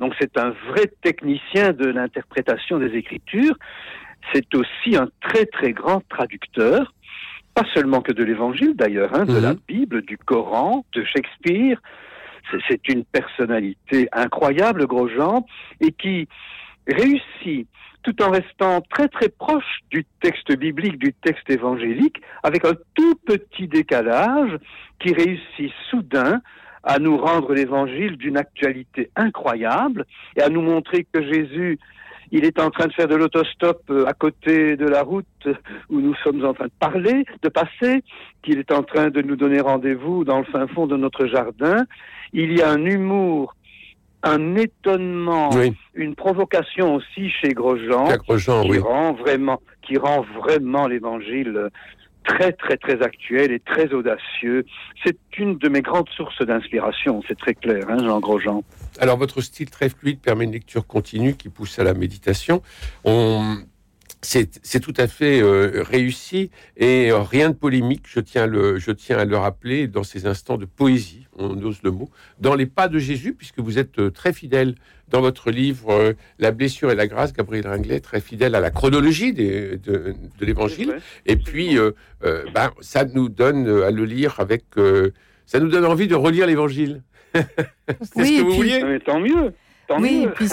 donc 0.00 0.14
c'est 0.18 0.36
un 0.38 0.50
vrai 0.68 0.90
technicien 1.02 1.72
de 1.72 1.86
l'interprétation 1.86 2.78
des 2.78 2.96
Écritures, 2.96 3.56
c'est 4.32 4.54
aussi 4.54 4.96
un 4.96 5.08
très 5.20 5.46
très 5.46 5.72
grand 5.72 6.02
traducteur, 6.08 6.92
pas 7.54 7.64
seulement 7.74 8.00
que 8.00 8.12
de 8.12 8.22
l'Évangile 8.22 8.74
d'ailleurs, 8.74 9.14
hein, 9.14 9.24
de 9.24 9.38
la 9.38 9.54
mhm. 9.54 9.60
Bible, 9.66 10.02
du 10.02 10.18
Coran, 10.18 10.84
de 10.92 11.04
Shakespeare. 11.04 11.80
C'est 12.68 12.88
une 12.88 13.04
personnalité 13.04 14.08
incroyable, 14.12 14.86
Grosjean, 14.86 15.44
et 15.80 15.90
qui 15.90 16.28
réussit 16.86 17.66
tout 18.04 18.22
en 18.22 18.30
restant 18.30 18.82
très 18.82 19.08
très 19.08 19.28
proche 19.28 19.80
du 19.90 20.06
texte 20.20 20.56
biblique, 20.56 20.96
du 20.98 21.12
texte 21.12 21.50
évangélique, 21.50 22.20
avec 22.44 22.64
un 22.64 22.74
tout 22.94 23.16
petit 23.26 23.66
décalage 23.66 24.56
qui 25.00 25.12
réussit 25.12 25.72
soudain 25.90 26.40
à 26.84 27.00
nous 27.00 27.16
rendre 27.16 27.52
l'évangile 27.52 28.16
d'une 28.16 28.36
actualité 28.36 29.10
incroyable 29.16 30.06
et 30.36 30.42
à 30.42 30.48
nous 30.48 30.62
montrer 30.62 31.04
que 31.12 31.20
Jésus 31.20 31.80
il 32.32 32.44
est 32.44 32.60
en 32.60 32.70
train 32.70 32.86
de 32.86 32.92
faire 32.92 33.08
de 33.08 33.14
l'autostop 33.14 33.82
euh, 33.90 34.06
à 34.06 34.12
côté 34.12 34.76
de 34.76 34.86
la 34.86 35.02
route 35.02 35.48
où 35.90 36.00
nous 36.00 36.14
sommes 36.16 36.44
en 36.44 36.54
train 36.54 36.66
de 36.66 36.72
parler, 36.78 37.24
de 37.42 37.48
passer, 37.48 38.02
qu'il 38.42 38.58
est 38.58 38.72
en 38.72 38.82
train 38.82 39.10
de 39.10 39.22
nous 39.22 39.36
donner 39.36 39.60
rendez-vous 39.60 40.24
dans 40.24 40.38
le 40.38 40.44
fin 40.44 40.66
fond 40.68 40.86
de 40.86 40.96
notre 40.96 41.26
jardin. 41.26 41.84
Il 42.32 42.56
y 42.56 42.62
a 42.62 42.70
un 42.70 42.84
humour, 42.84 43.54
un 44.22 44.56
étonnement, 44.56 45.50
une 45.94 46.14
provocation 46.14 46.96
aussi 46.96 47.30
chez 47.30 47.50
Grosjean, 47.50 48.08
qui 48.26 48.78
rend 48.78 49.12
vraiment, 49.12 49.60
qui 49.82 49.96
rend 49.96 50.22
vraiment 50.38 50.86
l'évangile 50.86 51.70
très 52.26 52.52
très 52.52 52.76
très 52.76 53.02
actuel 53.02 53.52
et 53.52 53.60
très 53.60 53.92
audacieux. 53.92 54.66
C'est 55.04 55.16
une 55.38 55.58
de 55.58 55.68
mes 55.68 55.82
grandes 55.82 56.08
sources 56.10 56.42
d'inspiration, 56.42 57.22
c'est 57.26 57.38
très 57.38 57.54
clair, 57.54 57.84
hein, 57.88 57.98
Jean 57.98 58.20
Grosjean. 58.20 58.62
Alors 58.98 59.16
votre 59.16 59.40
style 59.40 59.70
très 59.70 59.88
fluide 59.88 60.20
permet 60.20 60.44
une 60.44 60.52
lecture 60.52 60.86
continue 60.86 61.34
qui 61.34 61.48
pousse 61.48 61.78
à 61.78 61.84
la 61.84 61.94
méditation. 61.94 62.62
On 63.04 63.58
c'est 64.22 64.80
tout 64.80 64.94
à 64.96 65.06
fait 65.06 65.40
euh, 65.40 65.82
réussi 65.82 66.50
et 66.76 67.10
euh, 67.10 67.20
rien 67.20 67.50
de 67.50 67.54
polémique, 67.54 68.04
je 68.08 68.20
tiens, 68.20 68.46
le, 68.46 68.78
je 68.78 68.90
tiens 68.90 69.18
à 69.18 69.24
le 69.24 69.36
rappeler, 69.36 69.86
dans 69.86 70.02
ces 70.02 70.26
instants 70.26 70.56
de 70.56 70.64
poésie, 70.64 71.26
on 71.36 71.62
ose 71.62 71.80
le 71.82 71.90
mot, 71.90 72.10
dans 72.40 72.54
les 72.54 72.66
pas 72.66 72.88
de 72.88 72.98
Jésus, 72.98 73.34
puisque 73.34 73.60
vous 73.60 73.78
êtes 73.78 73.98
euh, 73.98 74.10
très 74.10 74.32
fidèle 74.32 74.74
dans 75.08 75.20
votre 75.20 75.52
livre 75.52 76.16
La 76.40 76.50
blessure 76.50 76.90
et 76.90 76.96
la 76.96 77.06
grâce, 77.06 77.32
Gabriel 77.32 77.68
Ringlet, 77.68 78.00
très 78.00 78.20
fidèle 78.20 78.56
à 78.56 78.60
la 78.60 78.70
chronologie 78.70 79.32
de, 79.32 79.78
de 79.84 80.16
l'évangile. 80.40 80.96
Et 81.26 81.36
puis, 81.36 81.76
ben, 82.22 82.72
ça 82.80 83.04
nous 83.04 83.28
donne 83.28 83.68
à 83.68 83.92
le 83.92 84.04
lire 84.04 84.40
avec... 84.40 84.64
ça 85.46 85.60
nous 85.60 85.68
donne 85.68 85.84
envie 85.84 86.08
de 86.08 86.16
relire 86.16 86.48
l'évangile. 86.48 87.02
c'est 87.34 87.44
ce 88.24 88.38
que 88.38 88.42
vous 88.42 88.50
vouliez? 88.50 88.98
Tant 89.04 89.20
mieux 89.20 89.52
oui, 89.98 90.24
et 90.24 90.28
puis, 90.28 90.48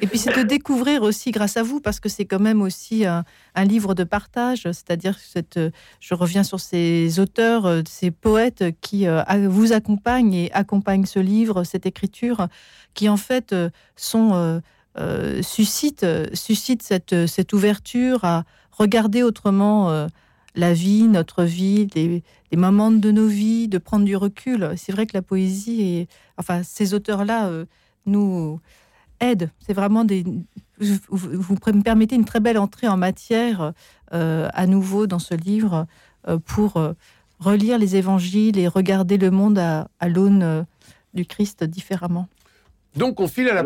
et 0.00 0.06
puis 0.06 0.18
c'est 0.18 0.36
de 0.36 0.42
découvrir 0.42 1.02
aussi 1.02 1.30
grâce 1.30 1.56
à 1.56 1.62
vous, 1.62 1.80
parce 1.80 1.98
que 1.98 2.08
c'est 2.08 2.26
quand 2.26 2.40
même 2.40 2.60
aussi 2.60 3.04
un, 3.06 3.24
livre 3.64 3.94
de 3.94 4.04
partage, 4.04 4.62
c'est-à-dire 4.64 5.18
cette, 5.18 5.58
je 6.00 6.14
reviens 6.14 6.44
sur 6.44 6.60
ces 6.60 7.18
auteurs, 7.18 7.82
ces 7.88 8.10
poètes 8.10 8.64
qui 8.80 9.06
euh, 9.06 9.22
vous 9.48 9.72
accompagnent 9.72 10.34
et 10.34 10.52
accompagnent 10.52 11.06
ce 11.06 11.18
livre, 11.18 11.64
cette 11.64 11.86
écriture, 11.86 12.48
qui 12.94 13.08
en 13.08 13.16
fait 13.16 13.52
euh, 13.52 13.70
sont, 13.96 14.60
euh, 14.98 15.42
suscitent, 15.42 16.06
suscite 16.34 16.82
cette, 16.82 17.26
cette 17.26 17.52
ouverture 17.52 18.24
à 18.24 18.44
regarder 18.72 19.22
autrement 19.22 20.06
la 20.54 20.74
vie, 20.74 21.04
notre 21.04 21.44
vie, 21.44 21.88
les, 21.94 22.22
moments 22.56 22.90
de 22.90 23.10
nos 23.10 23.26
vies, 23.26 23.68
de 23.68 23.78
prendre 23.78 24.04
du 24.04 24.16
recul. 24.16 24.72
C'est 24.76 24.92
vrai 24.92 25.06
que 25.06 25.14
la 25.14 25.22
poésie 25.22 25.82
et 25.82 26.08
enfin 26.36 26.62
ces 26.62 26.92
auteurs-là 26.92 27.50
nous 28.06 28.60
aide. 29.20 29.50
C'est 29.60 29.72
vraiment 29.72 30.04
des. 30.04 30.24
Vous, 30.78 31.54
me 31.54 31.82
permettez 31.82 32.16
une 32.16 32.26
très 32.26 32.40
belle 32.40 32.58
entrée 32.58 32.86
en 32.86 32.98
matière 32.98 33.72
euh, 34.12 34.48
à 34.52 34.66
nouveau 34.66 35.06
dans 35.06 35.18
ce 35.18 35.34
livre 35.34 35.86
euh, 36.28 36.38
pour 36.38 36.76
euh, 36.76 36.92
relire 37.40 37.78
les 37.78 37.96
évangiles 37.96 38.58
et 38.58 38.68
regarder 38.68 39.16
le 39.16 39.30
monde 39.30 39.58
à, 39.58 39.88
l'aune 40.06 40.66
du 41.14 41.24
Christ 41.24 41.64
différemment. 41.64 42.28
Donc 42.94 43.20
on 43.20 43.26
file 43.26 43.48
à 43.48 43.54
la. 43.54 43.64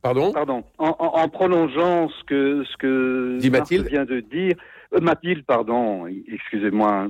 Pardon 0.00 0.32
Pardon. 0.32 0.62
En, 0.78 1.28
prolongeant 1.28 2.08
ce 2.08 2.24
que, 2.24 2.64
ce 2.64 2.76
que 2.76 3.38
Dit 3.40 3.50
Mathilde 3.50 3.88
vient 3.88 4.04
de 4.04 4.20
dire, 4.20 4.56
Mathilde, 5.00 5.44
pardon, 5.44 6.06
excusez-moi. 6.06 7.08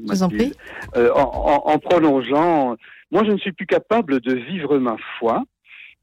En, 0.97 1.21
en, 1.21 1.63
en, 1.67 1.79
prolongeant, 1.79 2.77
moi 3.11 3.25
je 3.25 3.33
ne 3.33 3.37
suis 3.39 3.53
plus 3.53 3.67
capable 3.67 4.21
de 4.21 4.35
vivre 4.35 4.79
ma 4.79 4.97
foi 5.19 5.45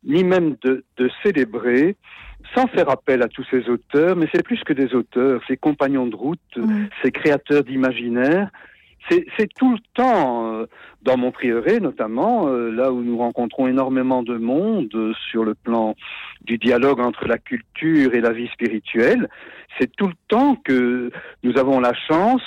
ni 0.06 0.24
même 0.24 0.56
de, 0.64 0.84
célébrer, 1.24 1.96
sans 2.54 2.68
faire 2.68 2.90
appel 2.90 3.22
à 3.22 3.28
tous 3.28 3.46
ces 3.50 3.68
auteurs, 3.70 4.16
mais 4.16 4.28
c'est 4.34 4.44
plus 4.44 4.64
que 4.64 4.74
des 4.74 4.94
auteurs, 4.94 5.42
ces 5.48 5.58
compagnons 5.58 6.08
de 6.08 6.16
route, 6.16 6.60
ces 7.04 7.12
créateurs 7.12 7.64
d'imaginaire. 7.64 8.50
C'est 9.10 9.54
tout 9.54 9.72
le 9.72 9.80
temps, 9.94 10.48
euh, 10.48 10.66
dans 11.04 11.16
mon 11.16 11.32
prieuré 11.32 11.80
notamment, 11.80 12.48
euh, 12.48 12.72
là 12.72 12.92
où 12.92 13.04
nous 13.04 13.18
rencontrons 13.18 13.68
énormément 13.68 14.24
de 14.24 14.36
monde 14.36 14.90
euh, 14.96 15.14
sur 15.30 15.44
le 15.44 15.54
plan 15.54 15.96
du 16.42 16.58
dialogue 16.58 17.00
entre 17.00 17.28
la 17.28 17.38
culture 17.38 18.16
et 18.16 18.22
la 18.22 18.32
vie 18.32 18.48
spirituelle, 18.48 19.30
c'est 19.78 19.96
tout 19.96 20.08
le 20.08 20.16
temps 20.28 20.56
que 20.56 21.12
nous 21.44 21.58
avons 21.60 21.80
la 21.80 21.94
chance 21.94 22.42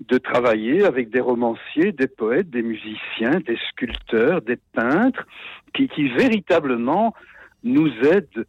de 0.00 0.18
travailler 0.18 0.84
avec 0.84 1.10
des 1.10 1.20
romanciers, 1.20 1.92
des 1.92 2.06
poètes, 2.06 2.50
des 2.50 2.62
musiciens, 2.62 3.40
des 3.40 3.58
sculpteurs, 3.70 4.42
des 4.42 4.58
peintres, 4.72 5.26
qui, 5.74 5.88
qui 5.88 6.08
véritablement 6.08 7.14
nous 7.64 7.90
aident 8.04 8.46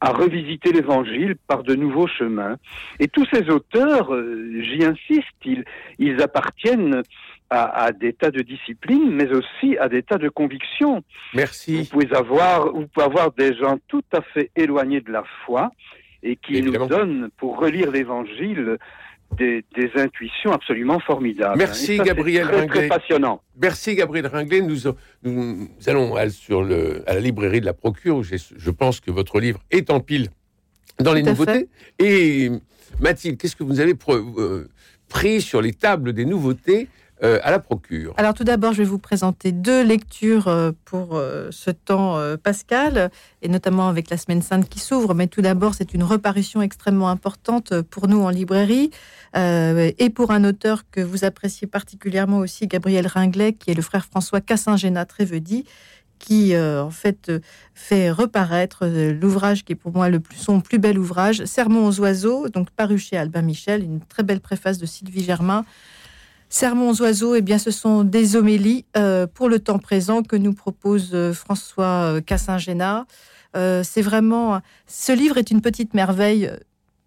à 0.00 0.12
revisiter 0.12 0.72
l'Évangile 0.72 1.36
par 1.46 1.62
de 1.62 1.74
nouveaux 1.74 2.06
chemins. 2.06 2.56
Et 2.98 3.08
tous 3.08 3.26
ces 3.32 3.50
auteurs, 3.50 4.14
euh, 4.14 4.60
j'y 4.62 4.84
insiste, 4.84 5.28
ils, 5.44 5.64
ils 5.98 6.22
appartiennent 6.22 7.02
à, 7.50 7.84
à, 7.84 7.92
des 7.92 8.12
tas 8.12 8.30
de 8.30 8.40
disciplines, 8.40 9.10
mais 9.10 9.30
aussi 9.30 9.76
à 9.78 9.88
des 9.88 10.02
tas 10.02 10.18
de 10.18 10.28
convictions. 10.28 11.02
Merci. 11.34 11.82
Vous 11.82 11.84
pouvez 11.86 12.14
avoir, 12.14 12.72
vous 12.72 12.86
pouvez 12.86 13.06
avoir 13.06 13.32
des 13.32 13.54
gens 13.54 13.78
tout 13.88 14.04
à 14.12 14.22
fait 14.22 14.50
éloignés 14.56 15.00
de 15.00 15.12
la 15.12 15.24
foi 15.44 15.70
et 16.22 16.36
qui 16.36 16.62
nous 16.62 16.86
donnent, 16.86 17.30
pour 17.36 17.58
relire 17.58 17.90
l'Évangile, 17.90 18.78
des, 19.36 19.64
intuitions 19.96 20.52
absolument 20.52 21.00
formidables. 21.00 21.56
Merci 21.56 21.98
Gabriel 21.98 22.46
très, 22.46 22.66
Très 22.66 22.88
passionnant. 22.88 23.40
Merci 23.60 23.94
Gabriel 23.94 24.26
Ringlet. 24.26 24.60
Nous, 24.60 24.76
nous, 25.22 25.68
allons 25.86 26.14
sur 26.30 26.62
le, 26.62 27.02
à 27.06 27.14
la 27.14 27.20
librairie 27.20 27.60
de 27.60 27.66
la 27.66 27.72
Procure 27.72 28.18
où 28.18 28.22
je 28.22 28.70
pense 28.70 29.00
que 29.00 29.10
votre 29.10 29.40
livre 29.40 29.60
est 29.70 29.90
en 29.90 30.00
pile 30.00 30.28
dans 30.98 31.12
les 31.12 31.22
nouveautés. 31.22 31.68
Et 31.98 32.50
Mathilde, 32.98 33.38
qu'est-ce 33.38 33.56
que 33.56 33.64
vous 33.64 33.80
avez 33.80 33.94
euh, 34.08 34.68
pris 35.08 35.40
sur 35.40 35.62
les 35.62 35.72
tables 35.72 36.12
des 36.12 36.24
nouveautés 36.24 36.88
euh, 37.22 37.38
à 37.42 37.50
la 37.50 37.58
procure. 37.58 38.14
Alors 38.16 38.34
tout 38.34 38.44
d'abord, 38.44 38.72
je 38.72 38.78
vais 38.78 38.88
vous 38.88 38.98
présenter 38.98 39.52
deux 39.52 39.82
lectures 39.82 40.48
euh, 40.48 40.72
pour 40.84 41.20
ce 41.50 41.70
temps 41.70 42.18
pascal, 42.42 43.10
et 43.42 43.48
notamment 43.48 43.88
avec 43.88 44.10
la 44.10 44.16
Semaine 44.16 44.42
Sainte 44.42 44.68
qui 44.68 44.78
s'ouvre. 44.78 45.14
Mais 45.14 45.26
tout 45.26 45.42
d'abord, 45.42 45.74
c'est 45.74 45.94
une 45.94 46.02
reparution 46.02 46.62
extrêmement 46.62 47.10
importante 47.10 47.80
pour 47.82 48.08
nous 48.08 48.20
en 48.20 48.30
librairie, 48.30 48.90
et 49.34 50.10
pour 50.14 50.30
un 50.30 50.44
auteur 50.44 50.82
que 50.90 51.00
vous 51.00 51.24
appréciez 51.24 51.66
particulièrement 51.66 52.38
aussi, 52.38 52.66
Gabriel 52.66 53.06
Ringlet, 53.06 53.52
qui 53.52 53.70
est 53.70 53.74
le 53.74 53.82
frère 53.82 54.04
François 54.04 54.40
Cassin-Géna 54.40 55.04
Trévedi, 55.04 55.64
qui 56.20 56.54
euh, 56.54 56.84
en 56.84 56.90
fait 56.90 57.28
euh, 57.28 57.40
fait 57.74 58.12
reparaître 58.12 58.80
euh, 58.82 59.12
l'ouvrage 59.12 59.64
qui 59.64 59.72
est 59.72 59.76
pour 59.76 59.92
moi 59.92 60.08
le 60.08 60.20
son 60.36 60.60
plus 60.60 60.78
bel 60.78 60.98
ouvrage, 60.98 61.44
Sermon 61.46 61.86
aux 61.86 61.98
oiseaux, 61.98 62.48
donc 62.48 62.70
paru 62.70 62.98
chez 62.98 63.16
Albin 63.16 63.42
Michel, 63.42 63.82
une 63.82 64.00
très 64.00 64.22
belle 64.22 64.40
préface 64.40 64.78
de 64.78 64.86
Sylvie 64.86 65.24
Germain. 65.24 65.64
Sermon 66.50 66.90
aux 66.90 67.00
oiseaux, 67.00 67.34
eh 67.34 67.40
bien, 67.40 67.58
ce 67.58 67.70
sont 67.70 68.04
des 68.04 68.36
homélies 68.36 68.84
pour 69.34 69.48
le 69.48 69.60
temps 69.60 69.78
présent 69.78 70.22
que 70.22 70.36
nous 70.36 70.52
propose 70.52 71.16
François 71.32 72.20
Cassin-Géna. 72.26 73.06
c'est 73.54 74.02
vraiment, 74.02 74.60
ce 74.86 75.12
livre 75.12 75.38
est 75.38 75.50
une 75.50 75.60
petite 75.60 75.94
merveille 75.94 76.50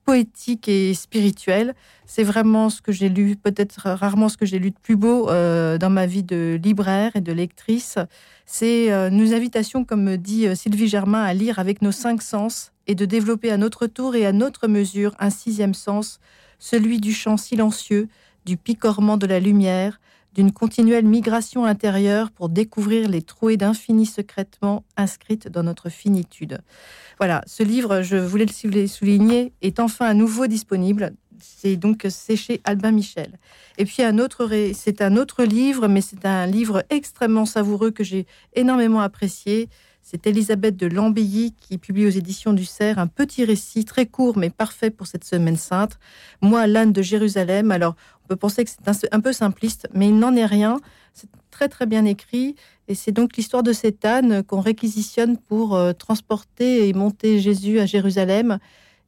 poétique 0.06 0.68
et 0.68 0.94
spirituelle. 0.94 1.76
C'est 2.06 2.24
vraiment 2.24 2.70
ce 2.70 2.82
que 2.82 2.92
j'ai 2.92 3.10
lu, 3.10 3.36
peut-être 3.36 3.90
rarement 3.90 4.30
ce 4.30 4.38
que 4.38 4.46
j'ai 4.46 4.60
lu 4.60 4.72
de 4.72 4.80
plus 4.82 4.96
beau 4.96 5.28
dans 5.28 5.90
ma 5.92 6.06
vie 6.06 6.24
de 6.24 6.58
libraire 6.64 7.12
et 7.16 7.22
de 7.22 7.34
lectrice. 7.34 7.98
C'est 8.46 8.92
euh, 8.92 9.10
nos 9.10 9.34
invitations, 9.34 9.86
comme 9.86 10.18
dit 10.18 10.48
euh, 10.48 10.56
Sylvie 10.56 10.88
Germain, 10.88 11.24
à 11.24 11.34
lire 11.34 11.60
avec 11.60 11.82
nos 11.82 11.92
cinq 11.92 12.22
sens 12.22 12.72
et 12.88 12.96
de 12.96 13.06
développer 13.06 13.52
à 13.52 13.58
notre 13.58 13.88
tour 13.88 14.16
et 14.16 14.26
à 14.26 14.34
notre 14.34 14.68
mesure 14.68 15.16
un 15.20 15.30
sixième 15.30 15.74
sens, 15.74 16.20
celui 16.60 17.00
du 17.00 17.14
chant 17.14 17.38
silencieux, 17.38 18.10
du 18.46 18.58
picorement 18.58 19.18
de 19.18 19.26
la 19.26 19.40
lumière, 19.40 20.00
d'une 20.34 20.52
continuelle 20.52 21.06
migration 21.06 21.66
intérieure 21.66 22.32
pour 22.32 22.50
découvrir 22.50 23.08
les 23.08 23.22
trouées 23.22 23.58
d'infini 23.58 24.06
secrètement 24.06 24.84
inscrites 24.98 25.48
dans 25.48 25.64
notre 25.64 25.90
finitude. 25.90 26.60
Voilà, 27.20 27.44
ce 27.46 27.62
livre, 27.62 28.02
je 28.02 28.18
voulais 28.18 28.46
le 28.46 28.88
souligner, 28.88 29.54
est 29.62 29.80
enfin 29.80 30.08
à 30.08 30.14
nouveau 30.14 30.48
disponible 30.48 31.14
c'est 31.44 31.76
donc 31.76 32.06
séché 32.10 32.62
Albin 32.64 32.92
Michel. 32.92 33.38
Et 33.78 33.86
puis 33.86 34.04
un 34.04 34.18
autre, 34.18 34.50
c'est 34.74 35.02
un 35.02 35.18
autre 35.18 35.44
livre, 35.44 35.88
mais 35.88 36.02
c'est 36.02 36.26
un 36.26 36.46
livre 36.46 36.84
extrêmement 36.90 37.46
savoureux 37.46 37.92
que 37.92 38.04
j'ai 38.04 38.26
énormément 38.54 39.02
apprécié. 39.02 39.70
C'est 40.06 40.28
Elisabeth 40.28 40.76
de 40.76 40.86
Lambilly 40.86 41.54
qui 41.54 41.78
publie 41.78 42.06
aux 42.06 42.10
éditions 42.10 42.52
du 42.52 42.66
Cerf 42.66 43.00
un 43.00 43.08
petit 43.08 43.46
récit 43.46 43.86
très 43.86 44.06
court 44.06 44.38
mais 44.38 44.50
parfait 44.50 44.90
pour 44.90 45.08
cette 45.08 45.24
semaine 45.24 45.56
sainte. 45.56 45.98
Moi, 46.42 46.68
l'âne 46.68 46.92
de 46.92 47.02
Jérusalem. 47.02 47.72
Alors, 47.72 47.96
on 48.26 48.28
peut 48.28 48.36
penser 48.36 48.66
que 48.66 48.70
c'est 48.70 49.14
un, 49.14 49.22
peu 49.22 49.32
simpliste, 49.32 49.88
mais 49.94 50.10
il 50.10 50.20
n'en 50.20 50.36
est 50.36 50.46
rien. 50.46 50.78
C'est 51.14 51.30
très 51.52 51.70
très 51.70 51.86
bien 51.86 52.04
écrit 52.04 52.56
et 52.90 52.96
c'est 52.96 53.14
donc 53.14 53.38
l'histoire 53.38 53.64
de 53.64 53.72
cet 53.72 54.04
âne 54.04 54.44
qu'on 54.44 54.60
réquisitionne 54.60 55.38
pour 55.38 55.76
euh, 55.76 55.94
transporter 55.94 56.90
et 56.90 56.94
monter 56.94 57.40
Jésus 57.40 57.80
à 57.80 57.86
Jérusalem. 57.86 58.60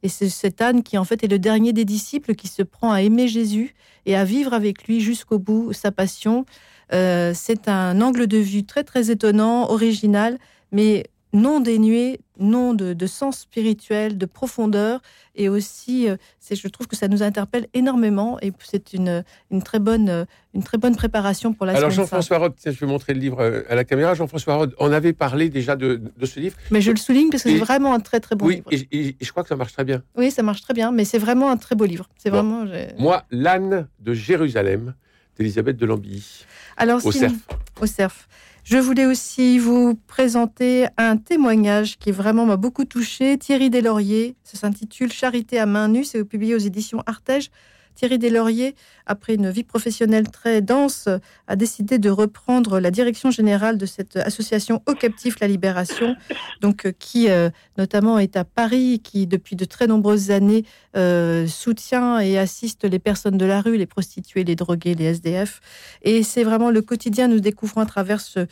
Et 0.02 0.08
c'est 0.08 0.30
cet 0.30 0.62
âne 0.62 0.82
qui 0.82 0.96
en 0.96 1.04
fait 1.04 1.22
est 1.22 1.28
le 1.28 1.38
dernier 1.38 1.74
des 1.74 1.84
disciples 1.84 2.34
qui 2.34 2.48
se 2.48 2.62
prend 2.62 2.90
à 2.90 3.02
aimer 3.02 3.28
Jésus 3.28 3.74
et 4.06 4.16
à 4.16 4.24
vivre 4.24 4.54
avec 4.54 4.84
lui 4.84 5.02
jusqu'au 5.02 5.38
bout 5.38 5.74
sa 5.74 5.92
passion. 5.92 6.46
Euh, 6.92 7.32
c'est 7.34 7.68
un 7.68 8.00
angle 8.00 8.26
de 8.26 8.38
vue 8.38 8.64
très 8.64 8.84
très 8.84 9.10
étonnant, 9.10 9.68
original, 9.70 10.38
mais 10.76 11.04
non 11.32 11.60
dénué, 11.60 12.20
non 12.38 12.74
de, 12.74 13.06
sens 13.06 13.40
spirituel, 13.40 14.18
de 14.18 14.26
profondeur, 14.26 15.00
et 15.34 15.48
aussi, 15.48 16.08
euh, 16.08 16.16
c'est, 16.38 16.54
je 16.54 16.68
trouve 16.68 16.86
que 16.86 16.96
ça 16.96 17.08
nous 17.08 17.22
interpelle 17.22 17.66
énormément, 17.74 18.38
et 18.42 18.52
c'est 18.62 18.92
une, 18.92 19.24
une, 19.50 19.62
très, 19.62 19.78
bonne, 19.78 20.26
une 20.54 20.62
très 20.62 20.78
bonne 20.78 20.96
préparation 20.96 21.52
pour 21.54 21.66
la 21.66 21.74
Alors 21.76 21.90
Jean-François 21.90 22.38
Rode, 22.38 22.54
je 22.64 22.70
vais 22.70 22.86
montrer 22.86 23.14
le 23.14 23.20
livre 23.20 23.40
euh, 23.40 23.62
à 23.68 23.74
la 23.74 23.84
caméra, 23.84 24.14
Jean-François 24.14 24.54
Rode, 24.54 24.74
on 24.78 24.92
avait 24.92 25.14
parlé 25.14 25.48
déjà 25.48 25.76
de, 25.76 26.00
de, 26.16 26.26
ce 26.26 26.40
livre. 26.40 26.56
Mais 26.70 26.82
je 26.82 26.90
le 26.90 26.98
souligne 26.98 27.30
parce 27.30 27.42
que 27.42 27.50
c'est 27.50 27.58
vraiment 27.58 27.94
un 27.94 28.00
très 28.00 28.20
très 28.20 28.36
bon 28.36 28.48
livre. 28.48 28.64
Oui, 28.70 28.86
et, 28.92 29.16
je 29.20 29.30
crois 29.30 29.42
que 29.42 29.48
ça 29.48 29.56
marche 29.56 29.72
très 29.72 29.84
bien. 29.84 30.02
Oui, 30.16 30.30
ça 30.30 30.42
marche 30.42 30.60
très 30.60 30.74
bien, 30.74 30.92
mais 30.92 31.04
c'est 31.06 31.18
vraiment 31.18 31.50
un 31.50 31.56
très 31.56 31.74
beau 31.74 31.86
livre. 31.86 32.08
C'est 32.18 32.30
vraiment... 32.30 32.64
Moi, 32.98 33.24
l'âne 33.30 33.88
de 34.00 34.12
Jérusalem, 34.14 34.94
d'Elisabeth 35.36 35.76
de 35.76 35.86
Lambilly. 35.86 36.44
Alors, 36.76 37.04
au 37.04 37.12
CERF. 37.12 37.34
Au 37.80 37.86
CERF. 37.86 38.28
Je 38.68 38.78
voulais 38.78 39.06
aussi 39.06 39.60
vous 39.60 39.94
présenter 40.08 40.88
un 40.96 41.18
témoignage 41.18 41.98
qui 41.98 42.10
vraiment 42.10 42.46
m'a 42.46 42.56
beaucoup 42.56 42.84
touché. 42.84 43.38
Thierry 43.38 43.70
Deslauriers, 43.70 44.34
ça 44.42 44.58
s'intitule 44.58 45.12
Charité 45.12 45.60
à 45.60 45.66
main 45.66 45.86
nue, 45.86 46.02
c'est 46.02 46.24
publié 46.24 46.56
aux 46.56 46.58
éditions 46.58 47.00
Artege. 47.06 47.52
Thierry 47.96 48.18
Deslauriers, 48.18 48.74
après 49.06 49.34
une 49.34 49.50
vie 49.50 49.64
professionnelle 49.64 50.28
très 50.28 50.60
dense, 50.60 51.08
a 51.48 51.56
décidé 51.56 51.98
de 51.98 52.10
reprendre 52.10 52.78
la 52.78 52.90
direction 52.90 53.30
générale 53.30 53.78
de 53.78 53.86
cette 53.86 54.16
association 54.16 54.82
Au 54.86 54.94
Captif 54.94 55.40
La 55.40 55.48
Libération, 55.48 56.14
donc 56.60 56.86
euh, 56.86 56.92
qui 56.98 57.28
euh, 57.28 57.50
notamment 57.78 58.18
est 58.18 58.36
à 58.36 58.44
Paris, 58.44 59.00
qui 59.02 59.26
depuis 59.26 59.56
de 59.56 59.64
très 59.64 59.86
nombreuses 59.86 60.30
années 60.30 60.64
euh, 60.96 61.46
soutient 61.46 62.20
et 62.20 62.38
assiste 62.38 62.84
les 62.84 62.98
personnes 62.98 63.38
de 63.38 63.46
la 63.46 63.60
rue, 63.60 63.76
les 63.76 63.86
prostituées, 63.86 64.44
les 64.44 64.56
drogués, 64.56 64.94
les 64.94 65.06
SDF. 65.06 65.60
Et 66.02 66.22
c'est 66.22 66.44
vraiment 66.44 66.70
le 66.70 66.82
quotidien. 66.82 67.28
Nous 67.28 67.40
découvrons 67.40 67.80
à 67.80 67.86
travers 67.86 68.20
ce 68.20 68.46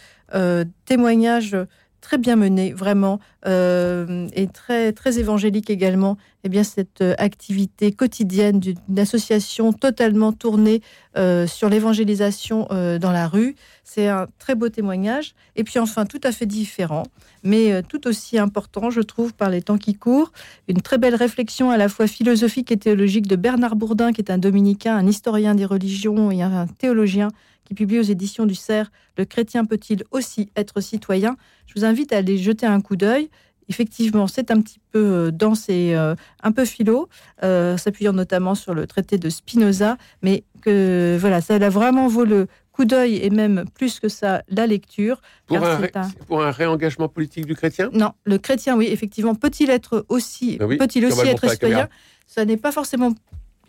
témoignage 0.85 1.57
très 2.04 2.18
bien 2.18 2.36
mené, 2.36 2.72
vraiment, 2.74 3.18
euh, 3.46 4.28
et 4.34 4.46
très, 4.46 4.92
très 4.92 5.18
évangélique 5.18 5.70
également, 5.70 6.18
eh 6.44 6.50
bien, 6.50 6.62
cette 6.62 7.00
euh, 7.00 7.14
activité 7.16 7.92
quotidienne 7.92 8.60
d'une 8.60 8.98
association 8.98 9.72
totalement 9.72 10.32
tournée 10.32 10.82
euh, 11.16 11.46
sur 11.46 11.70
l'évangélisation 11.70 12.68
dans 13.00 13.10
la 13.10 13.26
rue. 13.26 13.56
C'est 13.84 14.08
un 14.08 14.26
très 14.38 14.54
beau 14.54 14.68
témoignage. 14.68 15.34
Et 15.56 15.64
puis 15.64 15.78
enfin, 15.78 16.04
tout 16.04 16.20
à 16.22 16.30
fait 16.30 16.44
différent, 16.46 17.04
mais 17.42 17.82
tout 17.82 18.06
aussi 18.06 18.38
important, 18.38 18.90
je 18.90 19.00
trouve, 19.00 19.32
par 19.32 19.48
les 19.48 19.62
temps 19.62 19.78
qui 19.78 19.94
courent. 19.94 20.32
Une 20.68 20.82
très 20.82 20.98
belle 20.98 21.14
réflexion 21.14 21.70
à 21.70 21.78
la 21.78 21.88
fois 21.88 22.06
philosophique 22.06 22.70
et 22.70 22.76
théologique 22.76 23.26
de 23.26 23.36
Bernard 23.36 23.76
Bourdin, 23.76 24.12
qui 24.12 24.20
est 24.20 24.30
un 24.30 24.38
dominicain, 24.38 24.94
un 24.96 25.06
historien 25.06 25.54
des 25.54 25.64
religions 25.64 26.30
et 26.30 26.42
un 26.42 26.66
théologien 26.66 27.28
qui 27.64 27.74
publie 27.74 27.98
aux 27.98 28.03
éditions 28.03 28.46
du 28.46 28.55
Cerf 28.55 28.90
Le 29.16 29.24
chrétien 29.24 29.64
peut-il 29.64 30.05
aussi 30.11 30.50
être 30.57 30.81
citoyen? 30.81 31.37
Je 31.66 31.74
vous 31.74 31.85
invite 31.85 32.12
à 32.12 32.18
aller 32.18 32.38
jeter 32.38 32.66
un 32.66 32.81
coup 32.81 32.96
d'œil. 32.96 33.31
Effectivement, 33.68 34.27
c'est 34.27 34.50
un 34.50 34.61
petit 34.61 34.79
peu 34.92 34.98
euh, 34.98 35.31
dense 35.31 35.68
et 35.70 35.94
euh, 35.94 36.14
un 36.42 36.53
peu 36.53 36.66
philo, 36.66 37.09
euh, 37.42 37.79
s'appuyant 37.79 38.12
notamment 38.12 38.55
sur 38.55 38.74
le 38.74 38.87
traité 38.87 39.16
de 39.16 39.31
Spinoza, 39.31 39.96
mais 40.22 40.44
que 40.61 41.16
voilà, 41.18 41.40
ça 41.40 41.55
a 41.55 41.68
vraiment 41.70 42.07
vaut 42.07 42.27
le 42.27 42.46
coup 42.72 42.85
d'œil 42.85 43.16
et 43.22 43.31
même 43.31 43.64
plus 43.74 44.00
que 44.00 44.09
ça, 44.09 44.42
la 44.48 44.66
lecture. 44.66 45.22
Pour 45.46 45.64
un, 45.64 45.81
pour 46.27 46.44
un, 46.44 46.50
réengagement 46.50 47.09
politique 47.09 47.46
du 47.46 47.55
chrétien? 47.55 47.88
Non, 47.92 48.12
le 48.24 48.37
chrétien, 48.37 48.77
oui, 48.77 48.88
effectivement, 48.90 49.35
peut-il 49.35 49.70
être 49.70 50.05
aussi, 50.09 50.59
ah 50.61 50.66
peut-il 50.66 51.07
aussi 51.07 51.27
être 51.27 51.48
citoyen? 51.48 51.88
Ça 52.27 52.44
n'est 52.44 52.57
pas 52.57 52.72
forcément 52.72 53.14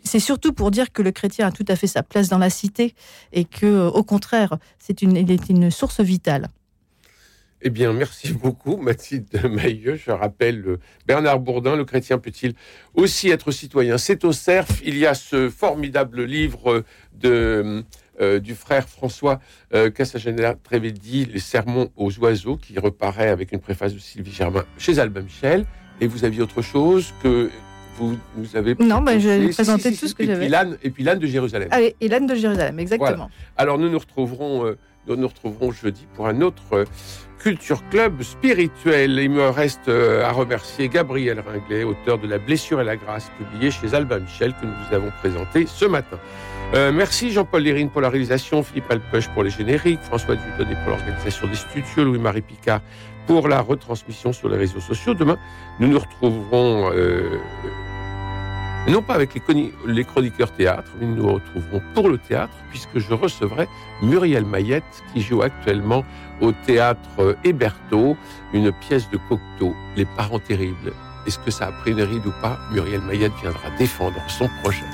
c'est 0.06 0.20
surtout 0.20 0.52
pour 0.52 0.70
dire 0.70 0.92
que 0.92 1.02
le 1.02 1.12
chrétien 1.12 1.48
a 1.48 1.52
tout 1.52 1.64
à 1.68 1.76
fait 1.76 1.86
sa 1.86 2.02
place 2.02 2.28
dans 2.28 2.38
la 2.38 2.50
cité 2.50 2.94
et 3.32 3.44
que, 3.44 3.88
au 3.88 4.02
contraire, 4.02 4.56
c'est 4.78 5.02
une, 5.02 5.16
il 5.16 5.30
est 5.30 5.48
une 5.48 5.70
source 5.70 6.00
vitale. 6.00 6.48
Eh 7.62 7.70
bien, 7.70 7.92
merci 7.92 8.32
beaucoup, 8.32 8.76
Mathilde 8.76 9.42
Mailleux. 9.50 9.96
Je 9.96 10.10
rappelle 10.10 10.62
euh, 10.66 10.78
Bernard 11.06 11.40
Bourdin, 11.40 11.74
le 11.74 11.84
chrétien 11.84 12.18
peut-il 12.18 12.54
aussi 12.94 13.30
être 13.30 13.50
citoyen? 13.50 13.96
C'est 13.96 14.24
au 14.24 14.32
CERF. 14.32 14.82
Il 14.84 14.96
y 14.98 15.06
a 15.06 15.14
ce 15.14 15.48
formidable 15.48 16.22
livre 16.24 16.84
de, 17.14 17.82
euh, 18.20 18.40
du 18.40 18.54
frère 18.54 18.88
François 18.88 19.40
euh, 19.74 19.90
Cassagena 19.90 20.54
Trévédi, 20.54 21.24
Les 21.24 21.40
sermons 21.40 21.90
aux 21.96 22.16
oiseaux, 22.18 22.56
qui 22.56 22.78
reparaît 22.78 23.30
avec 23.30 23.52
une 23.52 23.60
préface 23.60 23.94
de 23.94 23.98
Sylvie 23.98 24.32
Germain 24.32 24.64
chez 24.76 24.98
Albin 24.98 25.22
Michel. 25.22 25.64
Et 26.02 26.06
vous 26.06 26.24
aviez 26.24 26.42
autre 26.42 26.60
chose 26.60 27.14
que 27.22 27.50
vous 27.96 28.16
nous 28.36 28.56
avez 28.56 28.74
Non, 28.78 29.00
ben, 29.00 29.18
je 29.18 29.52
présenté 29.52 29.94
tout 29.94 30.08
ce 30.08 30.14
que 30.14 30.24
j'avais. 30.24 30.48
Et 30.82 30.90
puis 30.90 31.02
l'âne 31.04 31.18
de 31.18 31.26
Jérusalem. 31.26 31.68
Allez, 31.70 31.96
et 32.00 32.08
l'âne 32.08 32.26
de 32.26 32.34
Jérusalem, 32.34 32.78
exactement. 32.78 33.30
Alors 33.56 33.78
nous 33.78 33.88
nous 33.88 33.98
retrouverons, 33.98 34.66
euh, 34.66 34.78
nous 35.06 35.16
nous 35.16 35.28
retrouverons 35.28 35.72
jeudi 35.72 36.06
pour 36.14 36.26
un 36.28 36.40
autre 36.40 36.62
euh, 36.72 36.84
Culture 37.38 37.82
Club 37.90 38.22
spirituel. 38.22 39.18
Il 39.18 39.30
me 39.30 39.48
reste 39.48 39.88
euh, 39.88 40.24
à 40.24 40.32
remercier 40.32 40.88
Gabriel 40.88 41.40
Ringlet, 41.40 41.84
auteur 41.84 42.18
de 42.18 42.26
La 42.26 42.38
blessure 42.38 42.80
et 42.80 42.84
la 42.84 42.96
grâce, 42.96 43.30
publié 43.38 43.70
chez 43.70 43.94
Albin 43.94 44.20
Michel, 44.20 44.52
que 44.60 44.66
nous 44.66 44.72
vous 44.72 44.94
avons 44.94 45.10
présenté 45.20 45.66
ce 45.66 45.84
matin. 45.84 46.18
merci 46.92 47.30
Jean-Paul 47.30 47.62
Lérine 47.62 47.90
pour 47.90 48.00
la 48.00 48.10
réalisation, 48.10 48.62
Philippe 48.62 48.90
Alpeuch 48.90 49.28
pour 49.28 49.42
les 49.42 49.50
génériques, 49.50 50.00
François 50.02 50.36
Dudonné 50.36 50.76
pour 50.82 50.90
l'organisation 50.90 51.46
des 51.46 51.54
studios, 51.54 52.04
Louis-Marie 52.04 52.42
Picard 52.42 52.80
pour 53.26 53.48
la 53.48 53.60
retransmission 53.60 54.32
sur 54.32 54.48
les 54.48 54.56
réseaux 54.56 54.80
sociaux. 54.80 55.12
Demain, 55.12 55.36
nous 55.80 55.88
nous 55.88 55.98
retrouverons 55.98 56.92
non 58.92 59.02
pas 59.02 59.14
avec 59.14 59.30
les, 59.86 60.04
chroniqueurs 60.04 60.52
théâtre, 60.52 60.90
mais 61.00 61.06
nous 61.06 61.16
nous 61.16 61.32
retrouverons 61.34 61.82
pour 61.94 62.08
le 62.08 62.18
théâtre, 62.18 62.54
puisque 62.70 62.98
je 62.98 63.14
recevrai 63.14 63.68
Muriel 64.02 64.44
Mayette, 64.44 64.84
qui 65.12 65.20
joue 65.20 65.42
actuellement 65.42 66.04
au 66.40 66.52
théâtre 66.52 67.36
Héberto, 67.44 68.16
une 68.52 68.72
pièce 68.72 69.10
de 69.10 69.18
Cocteau, 69.28 69.74
Les 69.96 70.04
parents 70.04 70.38
terribles. 70.38 70.92
Est-ce 71.26 71.38
que 71.40 71.50
ça 71.50 71.66
a 71.66 71.72
pris 71.72 71.90
une 71.90 72.02
ride 72.02 72.26
ou 72.26 72.32
pas? 72.40 72.58
Muriel 72.70 73.00
Mayette 73.00 73.32
viendra 73.42 73.70
défendre 73.78 74.20
son 74.28 74.48
projet. 74.62 74.84